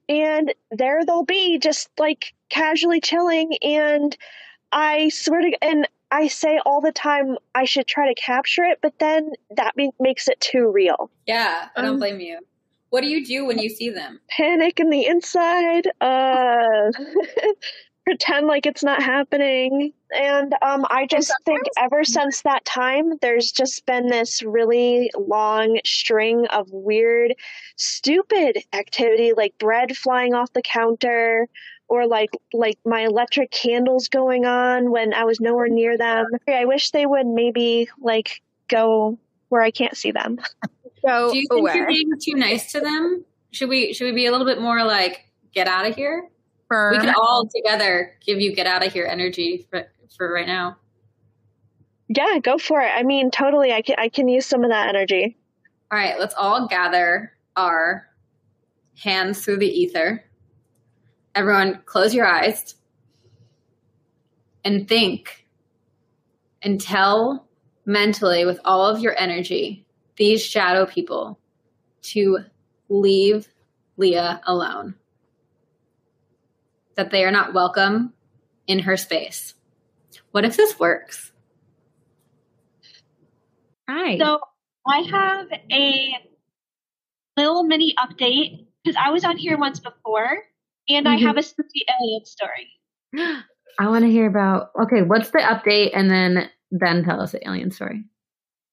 [0.08, 3.56] and there they'll be just like casually chilling.
[3.62, 4.16] And
[4.72, 8.78] I swear to, and I say all the time I should try to capture it,
[8.82, 11.10] but then that be- makes it too real.
[11.26, 12.38] Yeah, I don't Um, blame you.
[12.90, 14.20] What do you do when you see them?
[14.30, 16.92] Panic in the inside, uh,
[18.06, 19.92] pretend like it's not happening.
[20.16, 25.80] And um, I just think ever since that time, there's just been this really long
[25.84, 27.34] string of weird,
[27.74, 31.48] stupid activity, like bread flying off the counter,
[31.88, 36.26] or like like my electric candles going on when I was nowhere near them.
[36.48, 40.38] I wish they would maybe like go where I can't see them.
[41.04, 43.24] So Do you think you're being too nice to them?
[43.50, 46.28] Should we should we be a little bit more like get out of here?
[46.68, 46.94] Firm.
[46.94, 49.84] We could all together give you get out of here energy for,
[50.16, 50.76] for right now.
[52.08, 52.90] Yeah, go for it.
[52.94, 53.72] I mean, totally.
[53.72, 55.36] I can I can use some of that energy.
[55.90, 58.06] All right, let's all gather our
[58.98, 60.24] hands through the ether.
[61.34, 62.74] Everyone, close your eyes
[64.64, 65.46] and think
[66.62, 67.46] and tell
[67.84, 69.86] mentally with all of your energy
[70.16, 71.38] these shadow people
[72.02, 72.38] to
[72.88, 73.48] leave
[73.96, 74.94] Leah alone.
[76.96, 78.14] That they are not welcome
[78.66, 79.54] in her space.
[80.30, 81.32] What if this works?
[83.88, 84.18] Hi.
[84.18, 84.40] So
[84.86, 86.14] I have a
[87.36, 90.38] little mini update because I was on here once before,
[90.88, 91.22] and I Mhm.
[91.22, 92.72] have a spooky alien story.
[93.78, 94.70] I want to hear about.
[94.84, 98.04] Okay, what's the update, and then then tell us the alien story.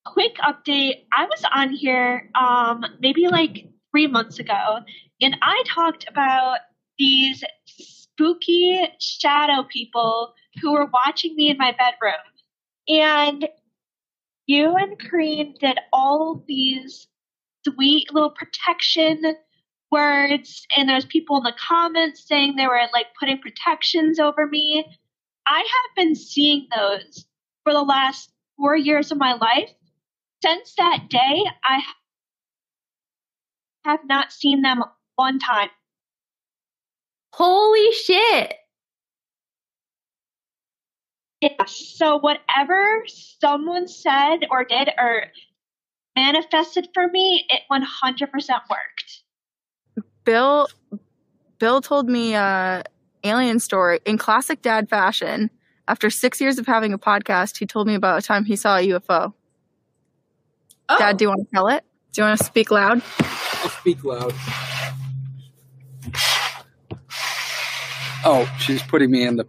[0.06, 4.80] Quick update: I was on here um, maybe like three months ago,
[5.22, 6.60] and I talked about
[6.98, 7.44] these
[8.14, 12.14] spooky shadow people who were watching me in my bedroom,
[12.88, 13.48] and
[14.46, 17.08] you and Corinne did all these
[17.66, 19.36] sweet little protection
[19.94, 24.84] words and there's people in the comments saying they were like putting protections over me.
[25.48, 27.26] I have been seeing those
[27.64, 29.70] for the last four years of my life.
[30.44, 31.84] Since that day, I
[33.86, 34.84] have not seen them
[35.16, 35.70] one time.
[37.34, 38.54] Holy shit!
[41.42, 41.66] Yeah.
[41.66, 45.24] So whatever someone said or did or
[46.16, 48.30] manifested for me, it 100%
[48.70, 49.24] worked.
[50.24, 50.68] Bill
[51.58, 52.84] Bill told me a
[53.24, 55.50] alien story in classic dad fashion.
[55.88, 58.78] After six years of having a podcast, he told me about a time he saw
[58.78, 59.34] a UFO.
[60.88, 61.84] Oh, Dad, do you want to tell it?
[62.12, 63.02] Do you want to speak loud?
[63.20, 64.34] I'll speak loud.
[68.26, 69.48] Oh, she's putting me in the.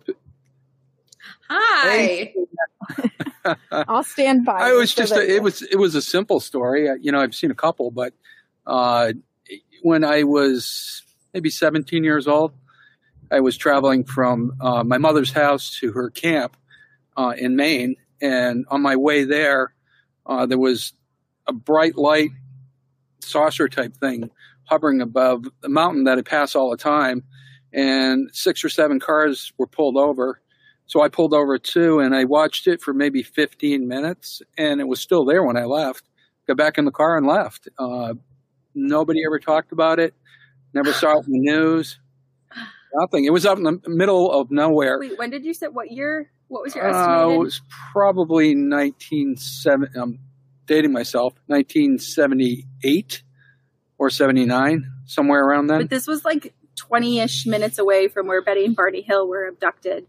[1.49, 2.33] hi.
[3.71, 4.55] I'll stand by.
[4.61, 5.13] I was just.
[5.13, 5.63] A, it was.
[5.63, 6.89] It was a simple story.
[6.89, 8.15] Uh, You know, I've seen a couple, but
[8.67, 9.13] uh,
[9.83, 11.03] when I was
[11.35, 12.53] maybe 17 years old,
[13.31, 16.57] I was traveling from uh, my mother's house to her camp
[17.17, 19.75] uh, in Maine, and on my way there,
[20.27, 20.95] uh, there was
[21.47, 22.31] a bright light
[23.21, 24.31] saucer type thing
[24.65, 27.23] hovering above the mountain that I pass all the time,
[27.75, 30.41] and six or seven cars were pulled over.
[30.87, 34.87] So I pulled over too, and I watched it for maybe 15 minutes, and it
[34.89, 36.05] was still there when I left.
[36.47, 37.69] Got back in the car and left.
[37.79, 38.15] Uh,
[38.75, 40.13] nobody ever talked about it.
[40.75, 41.99] Never saw it in the news.
[42.95, 43.25] Nothing.
[43.25, 44.99] It was up in the middle of nowhere.
[45.01, 46.31] Wait, when did you say what year?
[46.49, 47.35] What was your Uh, estimated?
[47.35, 47.61] it was
[47.93, 49.99] probably 1970.
[49.99, 50.19] I'm
[50.67, 51.33] dating myself.
[51.47, 53.23] 1978
[53.99, 55.81] or 79, somewhere around then.
[55.81, 60.07] but this was like 20-ish minutes away from where Betty and Barney Hill were abducted.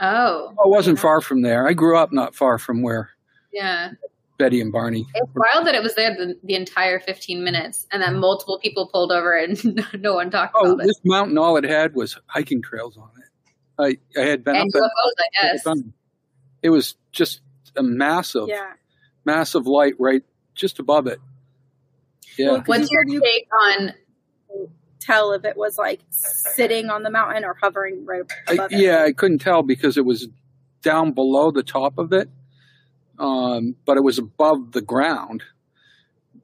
[0.00, 1.66] Oh, I wasn't far from there.
[1.66, 3.10] I grew up not far from where
[3.52, 3.92] yeah.
[4.38, 5.06] Betty and Barney.
[5.14, 8.86] It's wild that it was there the, the entire 15 minutes and that multiple people
[8.92, 10.86] pulled over and no one talked Oh, about it.
[10.88, 13.98] this mountain, all it had was hiking trails on it.
[14.16, 15.30] I, I had been And up UFOs, it.
[15.42, 15.82] I guess.
[16.62, 17.40] It was just
[17.76, 18.72] a massive, Yeah.
[19.24, 20.22] massive light right
[20.54, 21.20] just above it.
[22.36, 22.62] Yeah.
[22.66, 23.94] What's your take on
[25.06, 28.80] Tell if it was like sitting on the mountain or hovering right I, above it.
[28.80, 30.26] yeah, I couldn't tell because it was
[30.82, 32.28] down below the top of it,
[33.18, 35.44] um, but it was above the ground.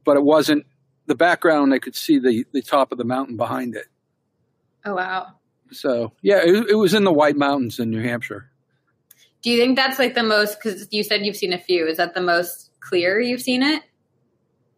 [0.04, 0.66] But it wasn't
[1.06, 1.74] the background.
[1.74, 3.86] I could see the the top of the mountain behind it.
[4.84, 5.34] Oh wow.
[5.72, 8.48] So yeah, it, it was in the White Mountains in New Hampshire.
[9.42, 11.86] Do you think that's like the most cuz you said you've seen a few.
[11.86, 13.82] Is that the most clear you've seen it?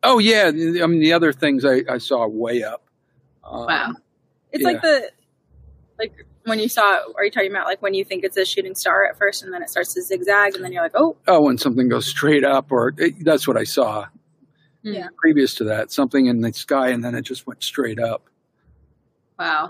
[0.02, 2.83] Oh yeah, I mean the other things I, I saw way up.
[3.44, 3.92] Um, Wow.
[4.52, 4.68] It's Yeah.
[4.68, 5.10] like the
[5.98, 8.74] like when you saw are you talking about like when you think it's a shooting
[8.74, 11.42] star at first and then it starts to zigzag and then you're like, oh, Oh,
[11.42, 14.06] when something goes straight up, or it, that's what I saw.
[14.82, 15.08] Yeah.
[15.16, 18.28] Previous to that, something in the sky, and then it just went straight up.
[19.38, 19.68] Wow.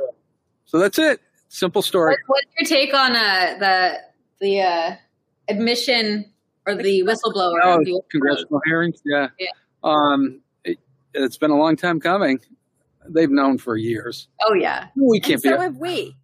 [0.66, 1.20] So that's it.
[1.48, 2.16] Simple story.
[2.26, 3.98] What, what's your take on uh, the
[4.40, 4.96] the uh,
[5.48, 6.32] admission
[6.66, 7.60] or the whistleblower?
[7.62, 9.00] Oh, the- congressional hearings.
[9.04, 9.28] Yeah.
[9.38, 9.48] Yeah.
[9.84, 10.78] Um, it,
[11.12, 12.40] it's been a long time coming.
[13.08, 14.28] They've known for years.
[14.46, 14.88] Oh yeah.
[14.96, 15.48] We can't be.
[15.48, 15.62] so be.
[15.62, 16.16] have we.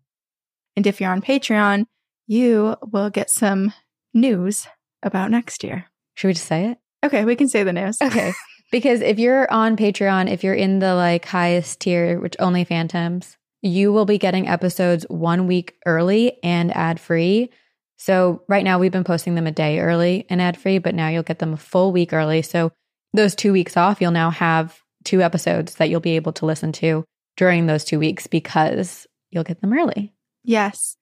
[0.77, 1.85] And if you're on Patreon,
[2.27, 3.73] you will get some
[4.15, 4.67] news
[5.03, 5.87] about next year.
[6.15, 6.79] Should we just say it?
[7.05, 7.99] Okay, we can say the news.
[8.03, 8.33] Okay.
[8.71, 13.37] because if you're on Patreon, if you're in the like highest tier, which only phantoms,
[13.63, 17.51] you will be getting episodes one week early and ad free.
[17.97, 21.09] So right now we've been posting them a day early and ad free, but now
[21.09, 22.43] you'll get them a full week early.
[22.43, 22.73] So
[23.13, 26.73] those two weeks off, you'll now have two episodes that you'll be able to listen
[26.73, 27.05] to
[27.37, 30.13] during those two weeks because you'll get them early.
[30.43, 30.97] Yes.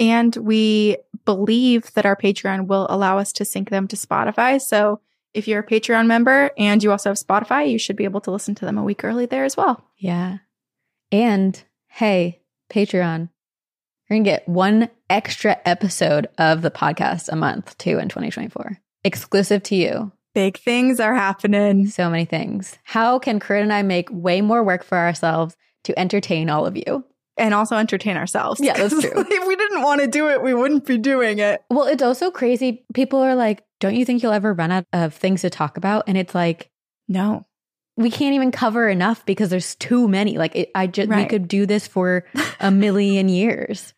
[0.00, 4.60] And we believe that our Patreon will allow us to sync them to Spotify.
[4.60, 5.00] So
[5.34, 8.30] if you're a Patreon member and you also have Spotify, you should be able to
[8.30, 9.84] listen to them a week early there as well.
[9.96, 10.38] Yeah.
[11.10, 12.40] And hey,
[12.70, 13.28] Patreon,
[14.08, 18.80] you're going to get one extra episode of the podcast a month too in 2024,
[19.04, 20.12] exclusive to you.
[20.38, 21.88] Big things are happening.
[21.88, 22.78] So many things.
[22.84, 26.76] How can Corinne and I make way more work for ourselves to entertain all of
[26.76, 27.04] you?
[27.36, 28.60] And also entertain ourselves.
[28.60, 29.10] Yeah, that's true.
[29.16, 31.60] if we didn't want to do it, we wouldn't be doing it.
[31.70, 32.84] Well, it's also crazy.
[32.94, 36.04] People are like, don't you think you'll ever run out of things to talk about?
[36.06, 36.70] And it's like,
[37.08, 37.44] No.
[37.96, 40.38] we can't even cover enough because there's too many.
[40.38, 42.24] Like, it, I just, we could do this for
[42.60, 43.92] a million years.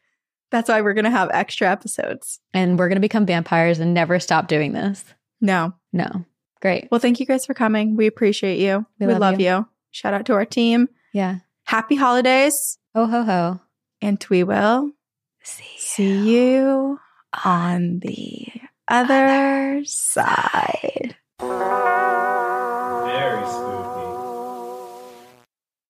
[0.51, 2.41] That's why we're going to have extra episodes.
[2.55, 5.05] And we're going to become vampires and never stop doing this.
[5.43, 5.75] No.
[5.93, 6.25] No.
[6.61, 6.89] Great.
[6.91, 7.97] Well, thank you guys for coming.
[7.97, 8.85] We appreciate you.
[8.99, 9.47] We We, love love, you.
[9.47, 9.69] you.
[9.91, 10.89] Shout out to our team.
[11.13, 11.37] Yeah.
[11.65, 12.79] Happy holidays.
[12.95, 13.61] Oh ho, ho.
[14.03, 14.91] And we will
[15.43, 16.99] See see you
[17.45, 18.47] on the
[18.89, 21.17] other side.